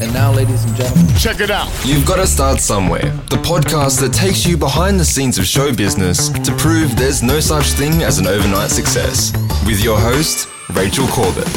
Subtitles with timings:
[0.00, 1.68] And now, ladies and gentlemen, Check it out.
[1.84, 3.02] You've got to start somewhere.
[3.28, 7.40] The podcast that takes you behind the scenes of show business to prove there's no
[7.40, 9.32] such thing as an overnight success.
[9.66, 11.48] With your host, Rachel Corbett.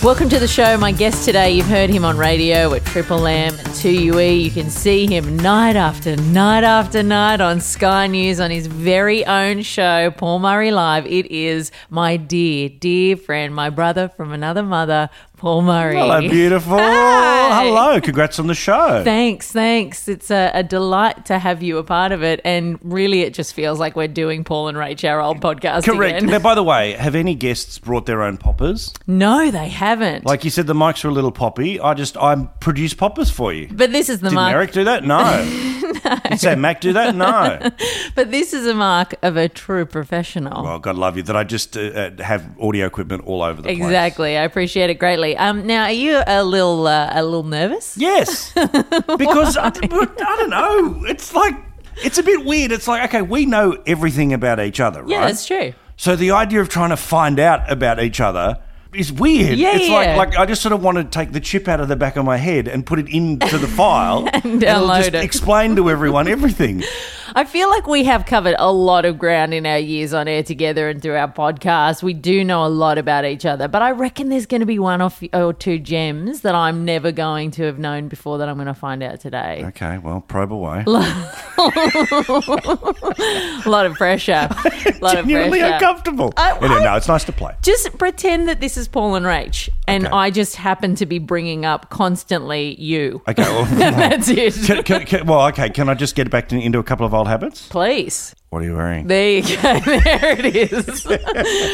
[0.00, 0.78] Welcome to the show.
[0.78, 4.44] My guest today, you've heard him on radio at Triple M and 2UE.
[4.44, 9.26] You can see him night after night after night on Sky News on his very
[9.26, 11.04] own show, Paul Murray Live.
[11.04, 15.96] It is my dear, dear friend, my brother from another mother, Paul Murray.
[15.96, 16.78] Hello, beautiful.
[17.48, 17.64] Hi.
[17.64, 19.02] Hello, congrats on the show.
[19.04, 20.08] Thanks, thanks.
[20.08, 22.40] It's a, a delight to have you a part of it.
[22.44, 26.18] And really, it just feels like we're doing Paul and Rach, our old podcast Correct.
[26.18, 26.30] again.
[26.30, 28.92] Now, by the way, have any guests brought their own poppers?
[29.06, 30.26] No, they haven't.
[30.26, 31.80] Like you said, the mics are a little poppy.
[31.80, 33.68] I just I produce poppers for you.
[33.70, 34.52] but this is the Did mark.
[34.54, 35.04] Eric do that?
[35.04, 35.18] No.
[36.28, 37.14] Did Sam Mac do that?
[37.14, 37.70] No.
[38.14, 40.64] But this is a mark of a true professional.
[40.64, 43.68] Well, God love you that I just uh, uh, have audio equipment all over the
[43.68, 43.78] place.
[43.78, 45.36] Exactly, I appreciate it greatly.
[45.36, 47.96] Um, now, are you a little uh, a little nervous?
[47.96, 48.52] Yes,
[49.18, 51.04] because I, I don't know.
[51.06, 51.54] It's like
[52.02, 52.72] it's a bit weird.
[52.72, 55.10] It's like okay, we know everything about each other, right?
[55.10, 55.74] Yeah, that's true.
[55.96, 58.58] So the idea of trying to find out about each other
[58.94, 59.58] is weird.
[59.58, 60.16] Yeah, it's yeah.
[60.16, 62.16] like like I just sort of want to take the chip out of the back
[62.16, 65.24] of my head and put it into the file and, download just it.
[65.24, 66.82] explain to everyone everything.
[67.34, 70.42] I feel like we have covered a lot of ground in our years on air
[70.42, 72.02] together and through our podcast.
[72.02, 74.78] We do know a lot about each other, but I reckon there's going to be
[74.78, 78.66] one or, two gems that I'm never going to have known before that I'm going
[78.66, 79.62] to find out today.
[79.66, 80.84] Okay, well, probe away.
[80.86, 80.90] A
[83.66, 84.48] lot of pressure.
[84.50, 85.64] A lot of pressure.
[85.64, 86.32] uncomfortable.
[86.36, 87.54] I- I- no, it's nice to play.
[87.62, 90.14] Just pretend that this is Paul and Rach, and Okay.
[90.14, 93.22] I just happen to be bringing up constantly you.
[93.28, 94.54] Okay, well, That's it.
[94.64, 95.70] can, can, can, well, okay.
[95.70, 97.68] Can I just get back to, into a couple of old habits?
[97.68, 98.34] Please.
[98.50, 99.06] What are you wearing?
[99.06, 99.80] There you go.
[99.84, 101.04] There it is.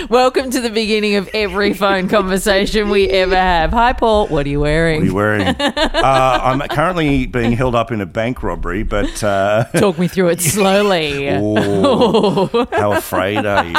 [0.10, 3.70] Welcome to the beginning of every phone conversation we ever have.
[3.70, 4.26] Hi, Paul.
[4.26, 5.00] What are you wearing?
[5.00, 5.46] What are you wearing?
[5.60, 10.30] uh, I'm currently being held up in a bank robbery, but uh, Talk me through
[10.30, 11.28] it slowly.
[11.30, 13.74] oh, how afraid are you?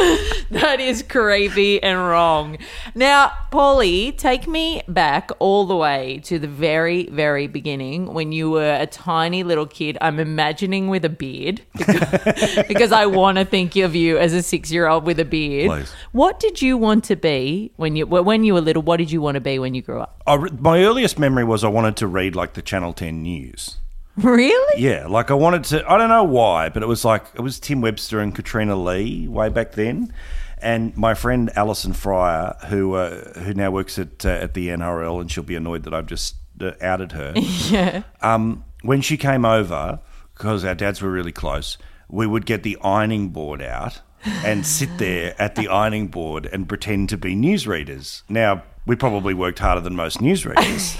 [0.50, 2.58] That is creepy and wrong.
[2.96, 8.50] Now, Polly, take me back all the way to the very, very beginning when you
[8.50, 9.96] were a tiny little kid.
[10.00, 14.42] I'm imagining with a beard because, because I want to think of you as a
[14.42, 15.70] six year old with a beard.
[15.70, 15.92] Please.
[16.10, 18.82] What did you want to be when you when you were little?
[18.82, 20.20] What did you want to be when you grew up?
[20.26, 23.76] I my earliest memory was I wanted to read like the Channel 10 news.
[24.24, 24.82] Really?
[24.82, 25.90] Yeah, like I wanted to.
[25.90, 29.26] I don't know why, but it was like it was Tim Webster and Katrina Lee
[29.28, 30.12] way back then,
[30.58, 35.20] and my friend Alison Fryer, who uh, who now works at uh, at the NRL,
[35.20, 37.32] and she'll be annoyed that I've just uh, outed her.
[37.70, 38.02] Yeah.
[38.20, 40.00] um, when she came over,
[40.34, 44.00] because our dads were really close, we would get the ironing board out
[44.44, 48.22] and sit there at the ironing board and pretend to be newsreaders.
[48.28, 50.96] Now, we probably worked harder than most newsreaders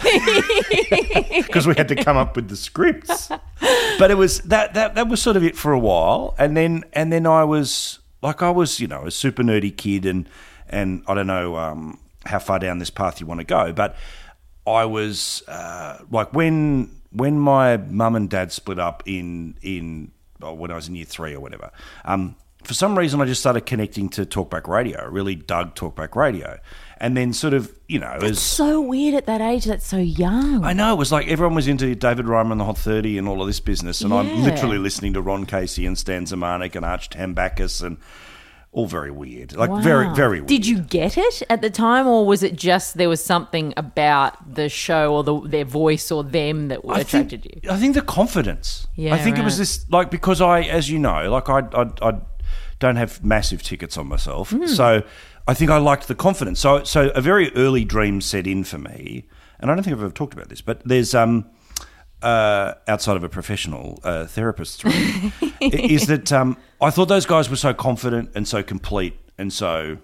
[1.37, 3.29] because we had to come up with the scripts.
[3.99, 6.85] But it was that, that that was sort of it for a while, and then
[6.93, 10.29] and then I was like I was you know a super nerdy kid, and
[10.69, 13.97] and I don't know um, how far down this path you want to go, but
[14.67, 20.13] I was uh, like when when my mum and dad split up in in
[20.43, 21.71] oh, when I was in year three or whatever.
[22.05, 25.01] Um, for some reason, I just started connecting to talkback radio.
[25.01, 26.59] I really dug talkback radio,
[27.01, 29.65] and then sort of you know as So weird at that age.
[29.65, 30.63] That's so young.
[30.65, 33.27] I know it was like everyone was into David Reimer and the Hot Thirty and
[33.29, 36.85] all of this business, and I'm literally listening to Ron Casey and Stan Zemanek and
[36.85, 37.97] Arch Tambakis and
[38.73, 40.15] all very weird, like very Wow.
[40.15, 40.39] very.
[40.41, 40.47] Weird.
[40.47, 44.55] Did you get it at the time, or was it just there was something about
[44.55, 47.71] the show or the, their voice or them that I attracted think, you?
[47.71, 48.87] I think the confidence.
[48.95, 51.91] Yeah, I think it was this like because I, as you know, like I, I,
[52.11, 52.21] I
[52.79, 54.67] don't have massive tickets on myself, Hmm.
[54.67, 55.03] so
[55.51, 56.61] I think I liked the confidence.
[56.61, 59.27] So, so a very early dream set in for me,
[59.59, 61.51] and I don't think I've ever talked about this, but there's um.
[62.23, 67.49] Uh, outside of a professional uh, therapist's room, is that um, I thought those guys
[67.49, 69.97] were so confident and so complete and so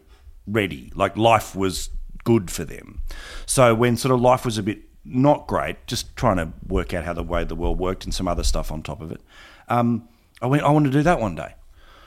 [0.47, 0.91] ready.
[0.95, 1.91] Like life was
[2.25, 3.03] good for them.
[3.45, 7.05] So when sort of life was a bit not great, just trying to work out
[7.05, 9.21] how the way the world worked and some other stuff on top of it,
[9.69, 10.09] um,
[10.41, 11.55] I went, I want to do that one day.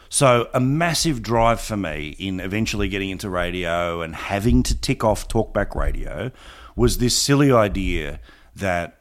[0.09, 5.03] So a massive drive for me in eventually getting into radio and having to tick
[5.03, 6.31] off talkback radio
[6.75, 8.19] was this silly idea
[8.55, 8.99] that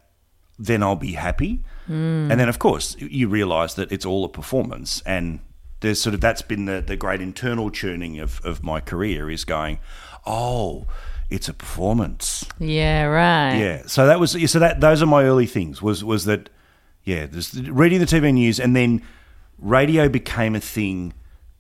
[0.58, 1.64] then I'll be happy.
[1.86, 2.30] Hmm.
[2.30, 5.00] And then, of course, you realise that it's all a performance.
[5.06, 5.40] And
[5.80, 9.44] there's sort of that's been the, the great internal tuning of, of my career is
[9.44, 9.78] going,
[10.26, 10.86] oh,
[11.30, 12.44] it's a performance.
[12.58, 13.56] Yeah, right.
[13.58, 13.82] Yeah.
[13.86, 16.50] So that was so that those are my early things was was that
[17.04, 19.02] yeah, there's reading the TV news and then
[19.58, 21.12] radio became a thing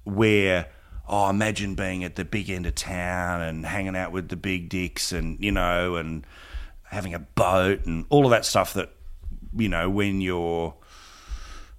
[0.04, 0.68] where
[1.08, 4.68] oh, imagine being at the big end of town and hanging out with the big
[4.68, 6.26] dicks and, you know, and
[6.84, 8.90] having a boat and all of that stuff that,
[9.56, 10.74] you know, when your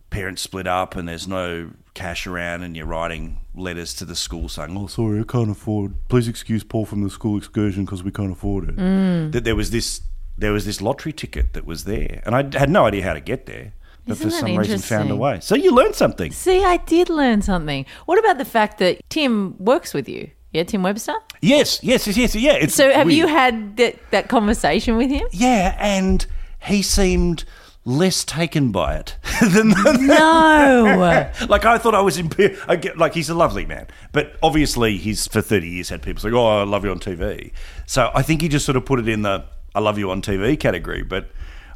[0.10, 4.50] parents split up and there's no cash around and you're writing letters to the school
[4.50, 8.12] saying, oh, sorry, I can't afford, please excuse Paul from the school excursion because we
[8.12, 8.76] can't afford it.
[8.78, 9.32] Mm.
[9.32, 10.02] That there was this.
[10.38, 13.20] There was this lottery ticket that was there, and I had no idea how to
[13.20, 13.74] get there,
[14.10, 15.40] but Isn't for some reason found a way.
[15.40, 16.32] So you learned something.
[16.32, 17.86] See, I did learn something.
[18.06, 20.32] What about the fact that Tim works with you?
[20.52, 21.16] Yeah, Tim Webster.
[21.42, 22.68] Yes, yes, yes, yes, yeah.
[22.68, 23.18] So have weird.
[23.18, 25.28] you had that, that conversation with him?
[25.32, 26.26] Yeah, and
[26.60, 27.46] he seemed
[27.86, 29.16] less taken by it
[29.54, 31.32] than the, No.
[31.50, 32.32] like I thought I was in.
[32.68, 36.22] I get like he's a lovely man, but obviously he's for thirty years had people
[36.22, 37.52] saying, "Oh, I love you on TV."
[37.86, 39.46] So I think he just sort of put it in the
[39.76, 41.04] "I love you on TV" category.
[41.04, 41.30] But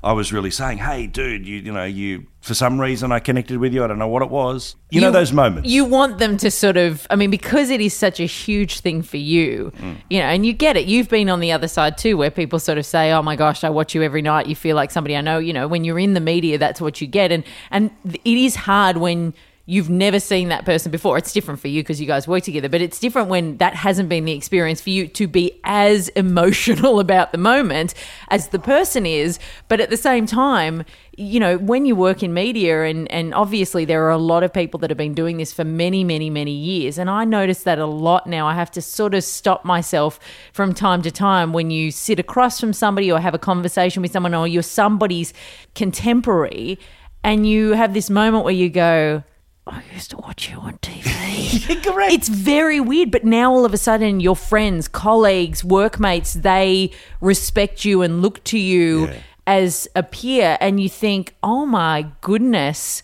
[0.03, 3.57] I was really saying, "Hey, dude, you you know you for some reason I connected
[3.57, 3.83] with you.
[3.83, 4.75] I don't know what it was.
[4.91, 5.69] You, know those moments.
[5.69, 9.01] You want them to sort of, I mean, because it is such a huge thing
[9.01, 9.95] for you, Mm.
[10.09, 10.85] you know, and you get it.
[10.85, 13.63] You've been on the other side too, where people sort of say, "Oh my gosh,
[13.63, 15.37] I watch you every night." You feel like somebody I know.
[15.37, 18.55] You know, when you're in the media, that's what you get, and and it is
[18.55, 19.33] hard when
[19.65, 21.17] you've never seen that person before.
[21.17, 24.09] It's different for you because you guys work together, but it's different when that hasn't
[24.09, 27.93] been the experience for you to be as emotional about the moment
[28.27, 29.39] as the person is.
[29.69, 30.83] But at the same time,
[31.15, 34.51] you know, when you work in media, and, and obviously there are a lot of
[34.51, 36.97] people that have been doing this for many, many, many years.
[36.97, 38.47] And I notice that a lot now.
[38.47, 40.19] I have to sort of stop myself
[40.51, 44.11] from time to time when you sit across from somebody or have a conversation with
[44.11, 45.33] someone or you're somebody's
[45.73, 46.77] contemporary
[47.23, 49.23] and you have this moment where you go,
[49.65, 51.83] I used to watch you on TV.
[51.83, 52.11] Correct.
[52.13, 57.85] It's very weird, but now all of a sudden, your friends, colleagues, workmates, they respect
[57.85, 59.13] you and look to you Yeah.
[59.47, 63.01] as a peer, and you think, oh my goodness.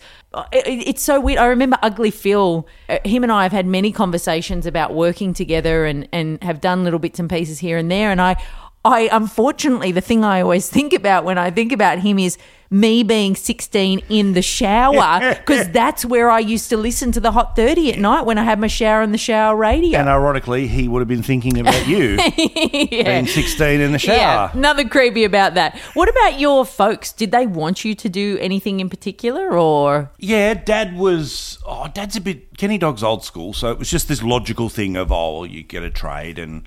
[0.52, 1.38] It- It's so weird.
[1.38, 2.66] I remember Ugly Phil.
[2.90, 6.84] uh, Him and I have had many conversations about working together and, and have done
[6.84, 8.10] little bits and pieces here and there.
[8.10, 8.36] And I,
[8.84, 12.36] I unfortunately, the thing I always think about when I think about him is
[12.70, 17.32] me being 16 in the shower because that's where I used to listen to the
[17.32, 19.98] Hot 30 at night when I had my shower in the shower radio.
[19.98, 24.16] and ironically, he would have been thinking about you being sixteen in the shower.
[24.16, 25.76] Yeah, nothing creepy about that.
[25.94, 27.12] What about your folks?
[27.12, 30.10] Did they want you to do anything in particular or?
[30.18, 31.58] Yeah, Dad was.
[31.66, 32.56] Oh, Dad's a bit.
[32.56, 35.82] Kenny Dog's old school, so it was just this logical thing of oh, you get
[35.82, 36.62] a trade and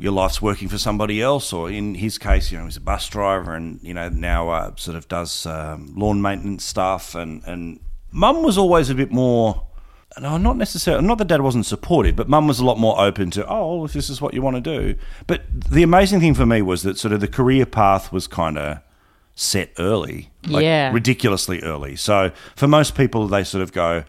[0.00, 3.08] your life's working for somebody else, or in his case, you know, he's a bus
[3.08, 7.14] driver and you know now uh, sort of does um, lawn maintenance stuff.
[7.14, 7.80] And and
[8.12, 9.64] Mum was always a bit more.
[10.20, 11.06] No, not necessarily.
[11.06, 13.46] Not that Dad wasn't supportive, but Mum was a lot more open to.
[13.46, 14.98] Oh, if this is what you want to do.
[15.26, 18.56] But the amazing thing for me was that sort of the career path was kind
[18.58, 18.78] of
[19.34, 20.90] set early, like Yeah.
[20.92, 21.94] ridiculously early.
[21.94, 24.04] So for most people, they sort of go,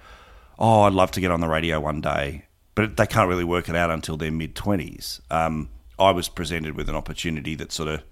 [0.58, 2.46] "Oh, I'd love to get on the radio one day,"
[2.76, 5.22] but they can't really work it out until their mid twenties.
[5.30, 5.70] Um,
[6.00, 8.04] I was presented with an opportunity that sort of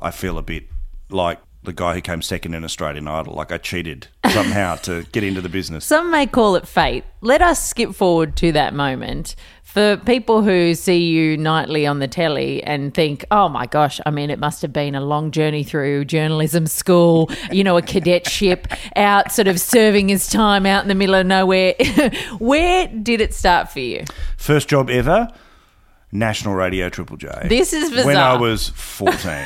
[0.00, 0.64] I feel a bit
[1.08, 3.34] like the guy who came second in Australian Idol.
[3.34, 5.84] Like I cheated somehow to get into the business.
[5.96, 7.04] Some may call it fate.
[7.20, 9.36] Let us skip forward to that moment.
[9.62, 14.10] For people who see you nightly on the telly and think, oh my gosh, I
[14.10, 18.68] mean, it must have been a long journey through journalism school, you know, a cadetship
[18.94, 21.74] out sort of serving his time out in the middle of nowhere.
[22.38, 24.04] Where did it start for you?
[24.38, 25.28] First job ever,
[26.12, 27.28] National Radio Triple J.
[27.48, 28.16] This is When.
[28.16, 29.44] I was 14.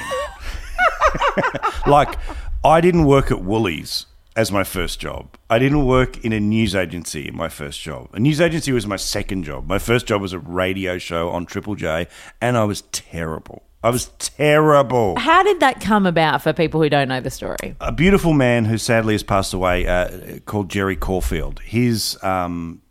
[1.86, 2.18] like,
[2.64, 5.36] I didn't work at Woolies as my first job.
[5.48, 8.08] I didn't work in a news agency in my first job.
[8.12, 9.66] A news agency was my second job.
[9.66, 12.06] My first job was a radio show on Triple J,
[12.40, 13.62] and I was terrible.
[13.82, 15.18] I was terrible.
[15.18, 17.76] How did that come about for people who don't know the story?
[17.80, 21.60] a beautiful man who sadly has passed away uh, called Jerry Caulfield.
[21.60, 22.82] His um,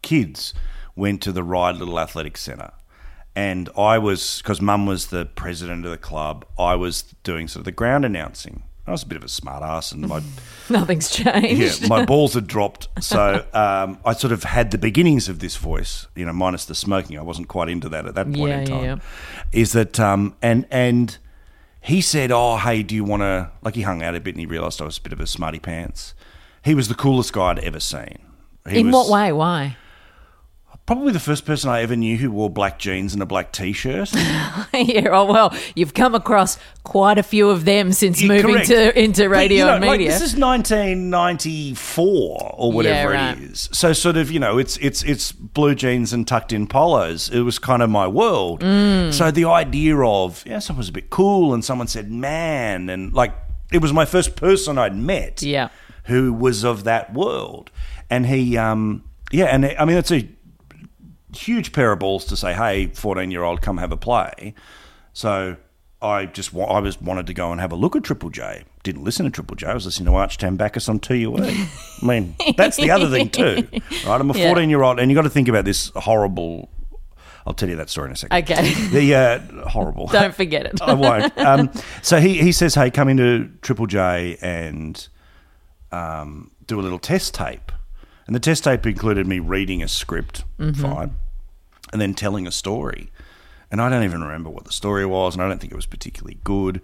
[0.00, 0.54] kids
[0.96, 2.72] went to the Ryde Little Athletic Centre.
[3.38, 7.60] And I was, because mum was the president of the club, I was doing sort
[7.60, 8.64] of the ground announcing.
[8.84, 10.22] I was a bit of a smart ass and my,
[10.68, 11.82] Nothing's changed.
[11.82, 12.88] yeah, my balls had dropped.
[13.00, 16.74] So um, I sort of had the beginnings of this voice, you know, minus the
[16.74, 17.16] smoking.
[17.16, 18.84] I wasn't quite into that at that point Yeah, in time.
[18.84, 18.96] yeah.
[19.52, 21.16] Is that, um, and, and,
[21.80, 24.40] he said, "Oh, hey, do you want to?" Like he hung out a bit, and
[24.40, 26.12] he realised I was a bit of a smarty pants.
[26.64, 28.18] He was the coolest guy I'd ever seen.
[28.68, 29.32] He In was what way?
[29.32, 29.76] Why?
[30.88, 34.10] Probably the first person I ever knew who wore black jeans and a black t-shirt.
[34.14, 38.68] yeah, oh, well, you've come across quite a few of them since Yeah, moving correct.
[38.68, 40.12] to into But, radio you know, and like, media.
[40.12, 43.36] this is 1994 or whatever Yeah, right.
[43.38, 43.68] it is.
[43.70, 47.28] So sort of, you know, it's it's it's blue jeans and tucked in polos.
[47.28, 48.62] It was kind of my world.
[48.62, 49.12] Mm.
[49.12, 53.34] So the idea of yeah, was a bit cool, and someone said man, and like
[53.72, 55.42] it was my first person I'd met.
[55.42, 55.68] Yeah.
[56.04, 57.70] who was of that world,
[58.08, 60.26] and he, um, yeah, and I mean it's a
[61.38, 64.54] huge pair of balls to say, "Hey, fourteen-year-old, come have a play."
[65.12, 65.56] So
[66.00, 68.64] I just wa- I was wanted to go and have a look at Triple J.
[68.84, 69.66] Didn't listen to Triple J.
[69.66, 72.02] I was listening to Arch Tambakis on 2UE.
[72.02, 73.66] I mean, that's the other thing too,
[74.06, 74.20] right?
[74.20, 74.48] I'm a Yeah.
[74.48, 76.70] 14 year old, and you got to think about this horrible.
[77.46, 78.36] I'll tell you that story in a second.
[78.44, 78.74] Okay.
[78.92, 80.06] The uh, horrible.
[80.12, 80.80] Don't forget it.
[80.82, 81.36] I won't.
[81.38, 81.70] Um,
[82.02, 85.08] so he, he says, hey, come into Triple J and
[85.90, 87.72] um, do a little test tape.
[88.26, 91.14] And the test tape included me reading a script, fine,
[91.92, 93.10] and then telling a story.
[93.70, 95.86] And I don't even remember what the story was, and I don't think it was
[95.86, 96.80] particularly good.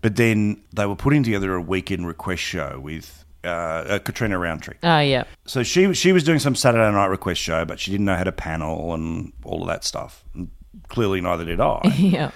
[0.00, 4.76] But then they were putting together a weekend request show with uh, uh, Katrina Roundtree.
[4.82, 5.24] Oh, yeah.
[5.46, 8.24] So she she was doing some Saturday night request show, but she didn't know how
[8.24, 10.24] to panel and all of that stuff.
[10.34, 10.50] And
[10.88, 11.80] clearly, neither did I.
[11.98, 12.30] Yeah.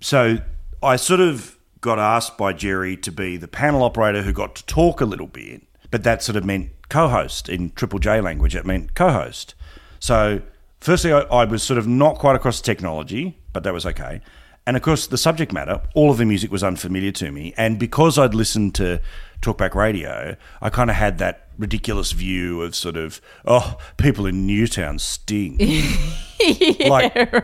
[0.00, 0.38] So
[0.82, 4.66] I sort of got asked by Jerry to be the panel operator who got to
[4.66, 8.56] talk a little bit, but that sort of meant co-host in Triple J language.
[8.56, 9.54] It meant co-host.
[9.98, 10.40] So
[10.80, 14.20] firstly, I, I was sort of not quite across technology, but that was okay.
[14.66, 17.54] And of course, the subject matter, all of the music was unfamiliar to me.
[17.56, 19.00] And because I'd listened to
[19.42, 24.46] Talkback Radio, I kind of had that ridiculous view of sort of, oh, people in
[24.46, 25.60] Newtown stink.
[26.88, 27.42] like,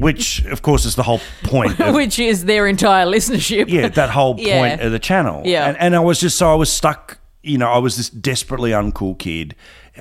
[0.00, 3.66] which, of course, is the whole point of Which is their entire listenership.
[3.68, 4.84] yeah, that whole point Yeah.
[4.86, 5.42] of the channel.
[5.44, 5.66] Yeah.
[5.68, 7.18] And, and I was just so I was stuck.
[7.42, 9.54] You know, I was this desperately uncool kid,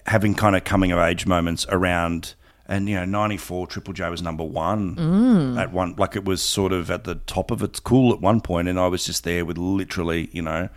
[0.08, 2.34] having kind of coming of age moments around.
[2.70, 5.58] And you know, ninety four Triple J was number one Mm.
[5.60, 5.96] at one.
[5.98, 8.78] Like it was sort of at the top of its cool at one point, and
[8.80, 10.68] I was just there with literally, you know,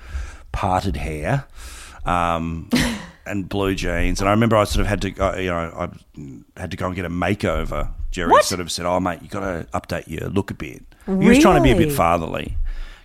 [0.53, 1.47] parted hair.
[2.05, 2.71] Um,
[3.27, 5.91] and blue jeans, and I remember I sort of had to, go, you know,
[6.57, 7.91] I had to go and get a makeover.
[8.11, 8.45] Jerry What?
[8.45, 11.39] sort of said, "Oh, mate, you got to update your look a bit." He was
[11.39, 12.57] trying to be a bit fatherly.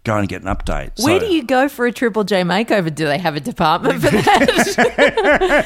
[0.06, 1.04] Go and get an update.
[1.04, 2.94] Where So- do you go for a Triple J makeover?
[2.94, 4.86] Do they have a department for that?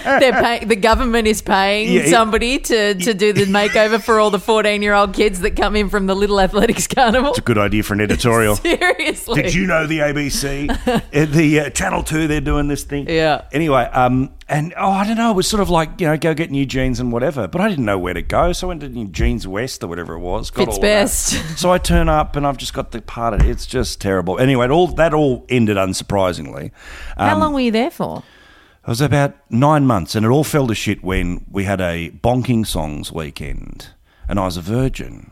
[0.19, 4.19] They're paying, the government is paying Yeah, it- somebody to, to do the makeover for
[4.19, 7.29] all the 14 year old kids that come in from the Little Athletics Carnival.
[7.31, 8.55] It's a good idea for an editorial.
[8.79, 9.41] Seriously.
[9.41, 13.09] Did you know the ABC, Uh, the uh, Channel Two, they're doing this thing?
[13.09, 13.43] Yeah.
[13.51, 15.31] Anyway, um, and oh, I don't know.
[15.31, 17.47] It was sort of like you know, go get new jeans and whatever.
[17.47, 19.87] But I didn't know where to go, so I went to New Jeans West or
[19.87, 20.49] whatever it was.
[20.51, 20.87] Got Fits all of that.
[20.87, 21.59] best.
[21.59, 23.47] So I turn up and I've just got the part of it.
[23.49, 24.39] It's just terrible.
[24.39, 26.71] Anyway, it all that all ended unsurprisingly.
[27.17, 28.23] How Um, long were you there for?
[28.83, 32.09] It was about nine months, and it all fell to shit when we had a
[32.09, 33.89] bonking songs weekend,
[34.27, 35.31] and I was a virgin.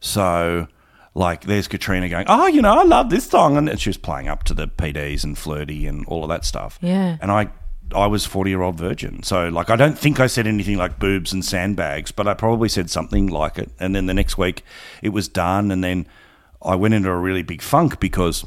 [0.00, 0.66] So,
[1.14, 4.28] like, there's Katrina going, "Oh, you know, I love this song," and she was playing
[4.28, 6.78] up to the PDs and flirty and all of that stuff.
[6.82, 7.16] Yeah.
[7.20, 7.48] and I.
[7.94, 10.98] I was forty year old virgin, so like I don't think I said anything like
[10.98, 13.70] boobs and sandbags, but I probably said something like it.
[13.78, 14.64] And then the next week,
[15.02, 16.06] it was done, and then
[16.62, 18.44] I went into a really big funk because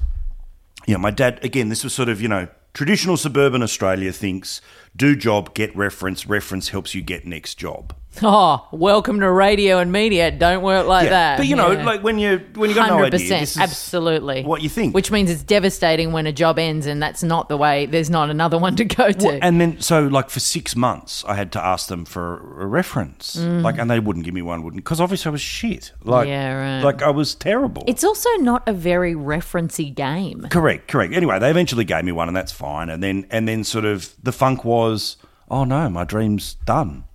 [0.90, 4.60] you know, my dad, again, this was sort of, you know, traditional suburban Australia thinks
[4.96, 7.94] do job, get reference, reference helps you get next job.
[8.22, 10.30] Oh, welcome to radio and media.
[10.30, 11.10] Don't work like Yeah.
[11.12, 11.38] that.
[11.38, 11.86] But, you know, Yeah.
[11.86, 14.44] like when you when you got no Hundred idea, percent, this is absolutely.
[14.44, 14.94] what you think.
[14.94, 17.86] which means it's devastating when a job ends, and that's not the way.
[17.86, 19.26] There's not another one to go to.
[19.26, 22.66] Well, and then, so like for six months, I had to ask them for a
[22.66, 25.94] reference, like, and they wouldn't give me one, wouldn't, because obviously I was shit.
[26.04, 26.32] Like, Mm.
[26.32, 26.84] Yeah, right.
[26.84, 27.84] like I was terrible.
[27.88, 30.46] it's also not a very referencey game.
[30.50, 31.14] Correct, correct.
[31.14, 32.90] Anyway, they eventually gave me one, and that's fine.
[32.90, 35.16] And then, and then, sort of, the funk was,
[35.50, 37.06] oh no, my dream's done.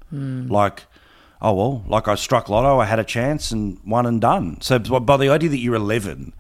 [0.49, 0.85] Like,
[1.41, 4.61] oh well, like I struck lotto, I had a chance, and won and done.
[4.61, 6.33] So, by by the idea that you're 11,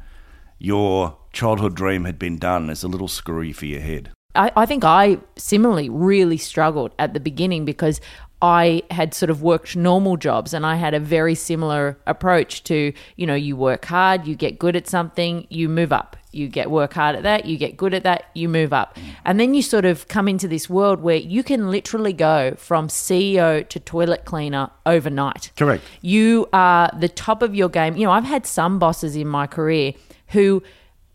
[0.59, 4.11] your childhood dream had been done is a little screwy for your head.
[4.35, 8.00] I, I think I similarly really struggled at the beginning because
[8.43, 12.93] I had sort of worked normal jobs and I had a very similar approach to,
[13.16, 16.16] you know, you work hard, you get good at something, you move up.
[16.35, 18.97] You get work hard at that, you get good at that, you move up.
[19.25, 22.88] And then you sort of come into this world where you can literally go from
[22.88, 25.53] CEO to toilet cleaner overnight.
[25.57, 25.83] Correct.
[26.00, 27.97] You are the top of your game.
[27.97, 29.93] You know, I've had some bosses in my career
[30.29, 30.62] who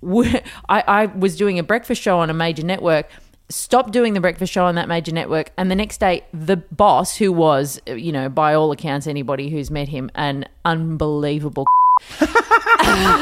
[0.01, 0.25] were,
[0.69, 3.09] I, I was doing a breakfast show on a major network,
[3.49, 7.17] stopped doing the breakfast show on that major network, and the next day, the boss,
[7.17, 11.65] who was, you know, by all accounts, anybody who's met him, an unbelievable.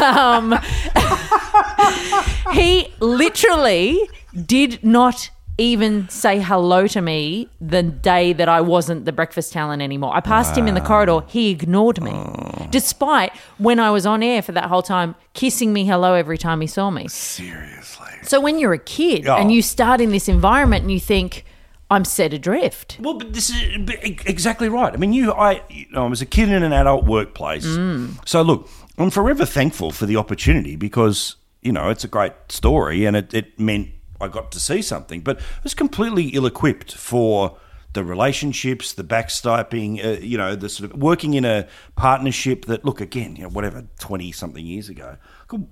[0.04, 0.58] Um,
[2.54, 4.10] he literally
[4.46, 5.30] did not
[5.60, 10.16] even say hello to me the day that I wasn't the breakfast talent anymore.
[10.16, 11.22] I passed him in the corridor.
[11.28, 12.14] He ignored me,
[12.70, 16.62] despite when I was on air for that whole time, kissing me hello every time
[16.62, 17.08] he saw me.
[17.08, 18.06] Seriously.
[18.22, 21.44] So when you're a kid and you start in this environment and you think,
[21.90, 22.98] I'm set adrift.
[23.00, 23.58] Well, but this is
[24.26, 24.94] exactly right.
[24.94, 27.66] I mean, you, I, you know, I was a kid in an adult workplace.
[28.26, 33.06] So look, I'm forever thankful for the opportunity because you know it's a great story
[33.06, 33.90] and it, it meant
[34.20, 35.22] I got to see something.
[35.22, 37.58] But I was completely ill-equipped for
[37.94, 42.86] the relationships, the backstiping, uh, you know, the sort of working in a partnership that,
[42.86, 45.18] look, again, you know, whatever, 20 something years ago,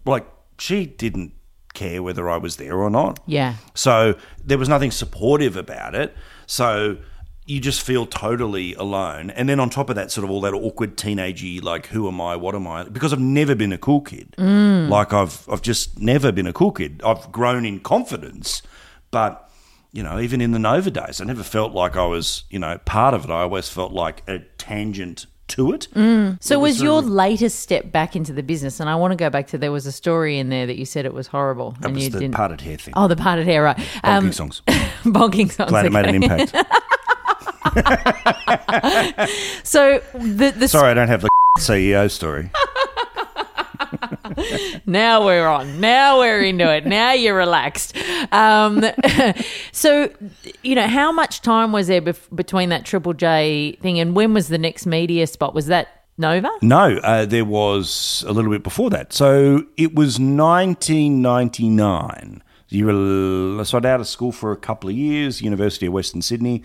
[0.05, 0.25] like
[0.57, 1.33] she didn't
[1.75, 3.19] care whether I was there or not.
[3.27, 3.55] Yeah.
[3.73, 6.15] So there was nothing supportive about it.
[6.47, 6.97] So
[7.45, 9.29] you just feel totally alone.
[9.29, 12.19] And then on top of that, sort of all that awkward teenagey, like, who am
[12.19, 12.35] I?
[12.35, 12.85] What am I?
[12.85, 14.33] Because I've never been a cool kid.
[14.37, 14.89] Mm.
[14.89, 17.01] Like I've I've just never been a cool kid.
[17.05, 18.63] I've grown in confidence,
[19.11, 19.49] but
[19.91, 22.77] you know, even in the Nova days, I never felt like I was, you know,
[22.79, 23.29] part of it.
[23.29, 25.87] I always felt like a tangent to it.
[25.95, 26.37] Mm.
[26.41, 28.79] So it was sort your latest step back into the business?
[28.79, 30.85] And I want to go back to there was a story in there that you
[30.85, 32.35] said it was horrible, That and was you the didn't.
[32.35, 32.93] parted hair thing.
[32.97, 33.77] Oh, the parted hair, right?
[33.77, 34.61] Bonking um, songs.
[35.03, 35.69] bonking songs.
[35.69, 36.55] Glad it made an impact.
[39.63, 42.49] So the the Sorry, I don't have the CEO story.
[44.85, 45.79] now we're on.
[45.79, 46.85] Now we're into it.
[46.85, 47.95] Now you're relaxed.
[48.31, 48.83] Um,
[49.71, 50.09] so,
[50.63, 54.33] you know, how much time was there bef- between that Triple J thing and when
[54.33, 55.53] was the next media spot?
[55.53, 55.87] Was that
[56.17, 56.49] Nova?
[56.61, 59.13] No, uh, there was a little bit before that.
[59.13, 62.41] So it was 1999.
[62.69, 66.21] You were, so I'd out of school for a couple of years, University of Western
[66.21, 66.63] Sydney,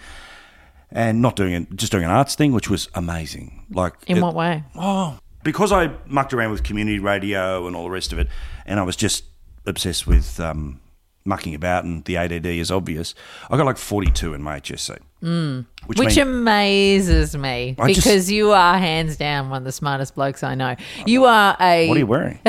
[0.91, 3.67] and not doing it, just doing an arts thing, which was amazing.
[3.71, 4.65] Like In it- what way?
[4.75, 8.29] Oh, because I mucked around with community radio and all the rest of it,
[8.67, 9.25] and I was just
[9.67, 10.81] obsessed with um,
[11.25, 13.15] mucking about, and the ADD is obvious.
[13.51, 14.99] I got like 42 in my HSC.
[15.23, 15.67] Mm.
[15.87, 19.73] Which, Which mean- amazes me I just- because you are hands down one of the
[19.73, 20.77] smartest blokes I know.
[21.07, 22.39] You are a what are you wearing?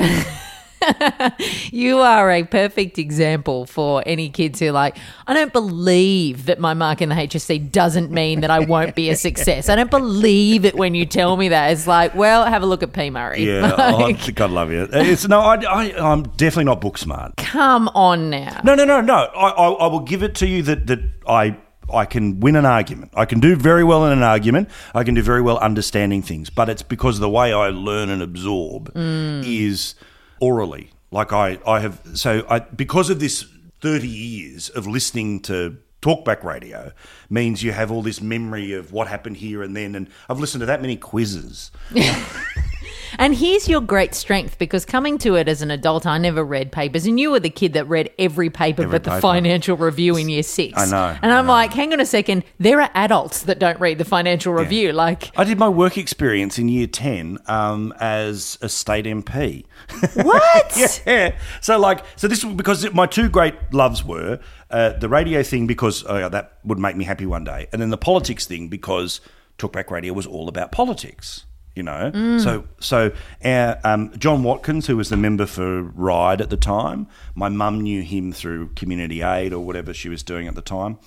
[1.71, 6.59] You are a perfect example for any kids who are like, I don't believe that
[6.59, 9.69] my mark in the HSC doesn't mean that I won't be a success.
[9.69, 11.71] I don't believe it when you tell me that.
[11.71, 13.09] It's like, well, have a look at P.
[13.09, 13.45] Murray.
[13.45, 14.87] Yeah, oh, Like, oh, God love you.
[14.91, 17.37] It's no, I, I, I'm definitely not book smart.
[17.37, 18.61] come on now.
[18.63, 19.15] No, no, no, no.
[19.15, 21.57] I, I, I will give it to you that that I
[21.93, 23.11] I can win an argument.
[23.15, 24.69] I can do very well in an argument.
[24.93, 28.21] I can do very well understanding things, but it's because the way I learn and
[28.21, 29.43] absorb mm.
[29.45, 29.95] is
[30.41, 30.89] orally.
[31.11, 33.45] Like I, I have so I because of this
[33.79, 36.91] thirty years of listening to talkback radio
[37.29, 40.61] means you have all this memory of what happened here and then and I've listened
[40.61, 41.71] to that many quizzes.
[43.19, 46.71] And here's your great strength because coming to it as an adult, I never read
[46.71, 49.21] papers, and you were the kid that read every paper Every but the paper.
[49.21, 50.77] Financial Review in year six.
[50.77, 51.51] I know, And I I'm know.
[51.51, 54.91] like, hang on a second, there are adults that don't read the Financial Review.
[54.93, 59.65] Like, I did my work experience in year 10 um, as a state MP.
[60.13, 61.01] what?
[61.05, 61.35] yeah.
[61.61, 65.67] So, like, so this was because my two great loves were uh, the radio thing
[65.67, 69.21] because oh, that would make me happy one day, and then the politics thing because
[69.57, 71.45] Talkback Radio was all about politics.
[71.75, 73.11] You know, so so
[73.45, 77.79] our, um, John Watkins, who was the member for Ryde at the time, my mum
[77.79, 80.99] knew him through community aid or whatever she was doing at the time,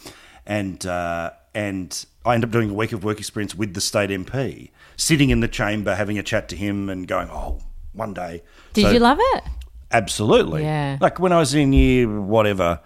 [0.47, 4.09] and uh, and I ended up doing a week of work experience with the state
[4.09, 7.61] MP, sitting in the chamber having a chat to him and going, oh,
[7.93, 8.43] one day.
[8.73, 9.45] Did So- you love it?
[9.93, 10.63] Absolutely.
[10.63, 10.97] Yeah.
[11.01, 12.81] Like when I was in year whatever,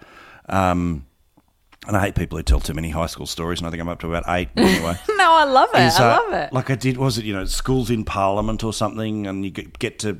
[0.49, 1.05] um,
[1.87, 3.87] and I hate people who tell too many high school stories, and I think I'm
[3.89, 4.97] up to about eight anyway.
[5.17, 5.77] No, I love it.
[5.99, 6.53] I love it.
[6.53, 9.99] Like I did, was it you know schools in Parliament or something, and you get
[9.99, 10.19] to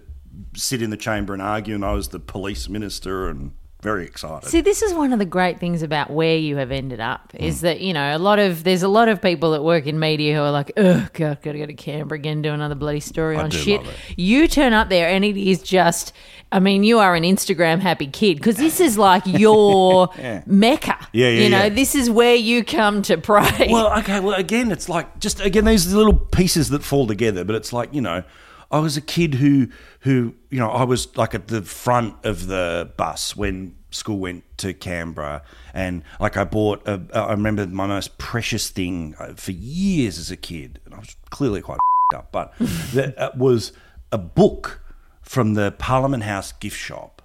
[0.55, 4.49] sit in the chamber and argue, and I was the police minister, and very excited.
[4.49, 7.39] See, this is one of the great things about where you have ended up Mm.
[7.47, 9.99] is that, you know, a lot of, there's a lot of people that work in
[9.99, 13.37] media who are like, oh, God, gotta go to Canberra again, do another bloody story
[13.37, 13.81] I on shit.
[14.17, 16.11] You turn up there and it is just,
[16.51, 20.09] I mean, you are an Instagram happy kid because this is like your
[20.45, 20.97] mecca.
[21.13, 21.69] Yeah, yeah, You know, yeah.
[21.69, 23.67] this is where you come to pray.
[23.69, 24.19] Well, okay.
[24.19, 27.43] Well, again, it's like just again these little pieces that fall together.
[27.45, 28.23] But it's like you know,
[28.71, 29.69] I was a kid who
[30.01, 34.43] who you know I was like at the front of the bus when school went
[34.57, 35.41] to Canberra,
[35.73, 36.87] and like I bought.
[36.87, 40.99] A, I remember my most precious thing uh, for years as a kid, and I
[40.99, 41.79] was clearly quite
[42.15, 42.53] up, but
[42.93, 43.71] that uh, was
[44.11, 44.81] a book
[45.21, 47.21] from the Parliament House gift shop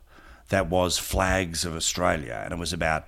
[0.49, 3.05] that was flags of Australia, and it was about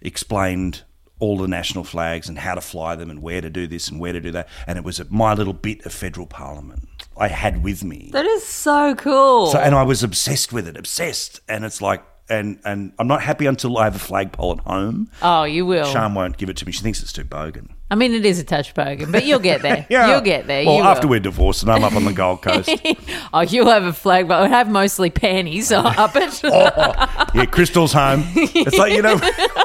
[0.00, 0.82] explained
[1.18, 4.00] all the national flags and how to fly them and where to do this and
[4.00, 7.62] where to do that, and it was my little bit of federal parliament I had
[7.62, 8.10] with me.
[8.12, 9.48] that is so cool.
[9.48, 12.02] So, and I was obsessed with it, obsessed, and it's like.
[12.32, 15.10] And, and I'm not happy until I have a flagpole at home.
[15.20, 15.90] oh, you will.
[15.92, 16.70] Charm won't give it to me.
[16.70, 17.70] She thinks it's too bogan.
[17.90, 19.84] I mean, it is a touch bogan, but you'll get there.
[19.90, 20.64] You'll get there.
[20.64, 21.14] Well, you after will.
[21.14, 22.70] we're divorced and I'm up on the Gold Coast.
[23.32, 26.40] Oh, you'll have a flag, but it'll have mostly panties up it.
[26.44, 28.22] Oh, yeah, Crystal's home.
[28.36, 29.16] It's like, you know,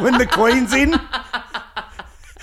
[0.01, 0.95] when the Queen's in,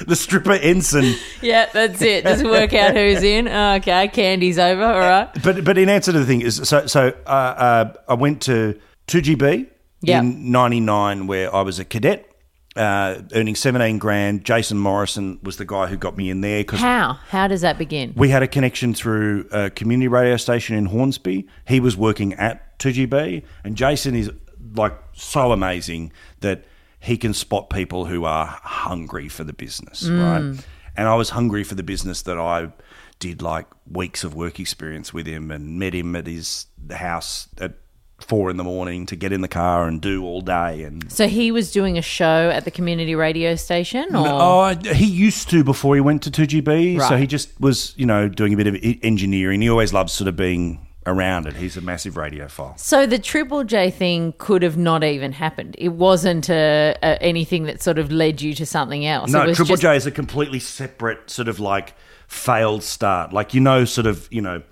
[0.07, 1.15] the stripper ensign.
[1.41, 2.25] yeah, that's it.
[2.25, 3.49] Just work out who's in.
[3.49, 4.85] Okay, candy's over.
[4.85, 5.29] All right.
[5.43, 8.79] But but in answer to the thing is, so so uh, uh, I went to
[9.09, 9.67] 2GB
[10.03, 10.21] Yeah.
[10.21, 12.29] in '99 where I was a cadet,
[12.77, 14.45] uh, earning 17 grand.
[14.45, 17.15] Jason Morrison was the guy who got me in there because How?
[17.29, 18.13] How does that begin?
[18.17, 21.47] we had a connection through a community radio station in Hornsby.
[21.67, 24.31] He was working at 2GB, and Jason is
[24.75, 26.65] like so amazing that
[27.03, 30.23] he can spot people who are hungry for the business, mm.
[30.23, 30.65] right?
[30.97, 32.73] And I was hungry for the business that I
[33.19, 37.75] did like weeks of work experience with him and met him at his house at
[38.21, 41.27] four in the morning to get in the car and do all day and So
[41.27, 45.65] he was doing a show at the community radio station, or Oh, he used to
[45.65, 47.09] before he went to 2GB.
[47.09, 49.61] So he just was, you know, doing a bit of engineering.
[49.61, 51.57] He always loves sort of being around it.
[51.57, 52.79] He's a massive radiophile.
[52.79, 55.75] so the Triple J thing could have not even happened.
[55.79, 59.31] It wasn't a, a, anything that sort of led you to something else.
[59.31, 61.95] it No, Triple just, J is a completely separate sort of like
[62.27, 63.33] failed start.
[63.33, 64.63] Like, you know, sort of, you know,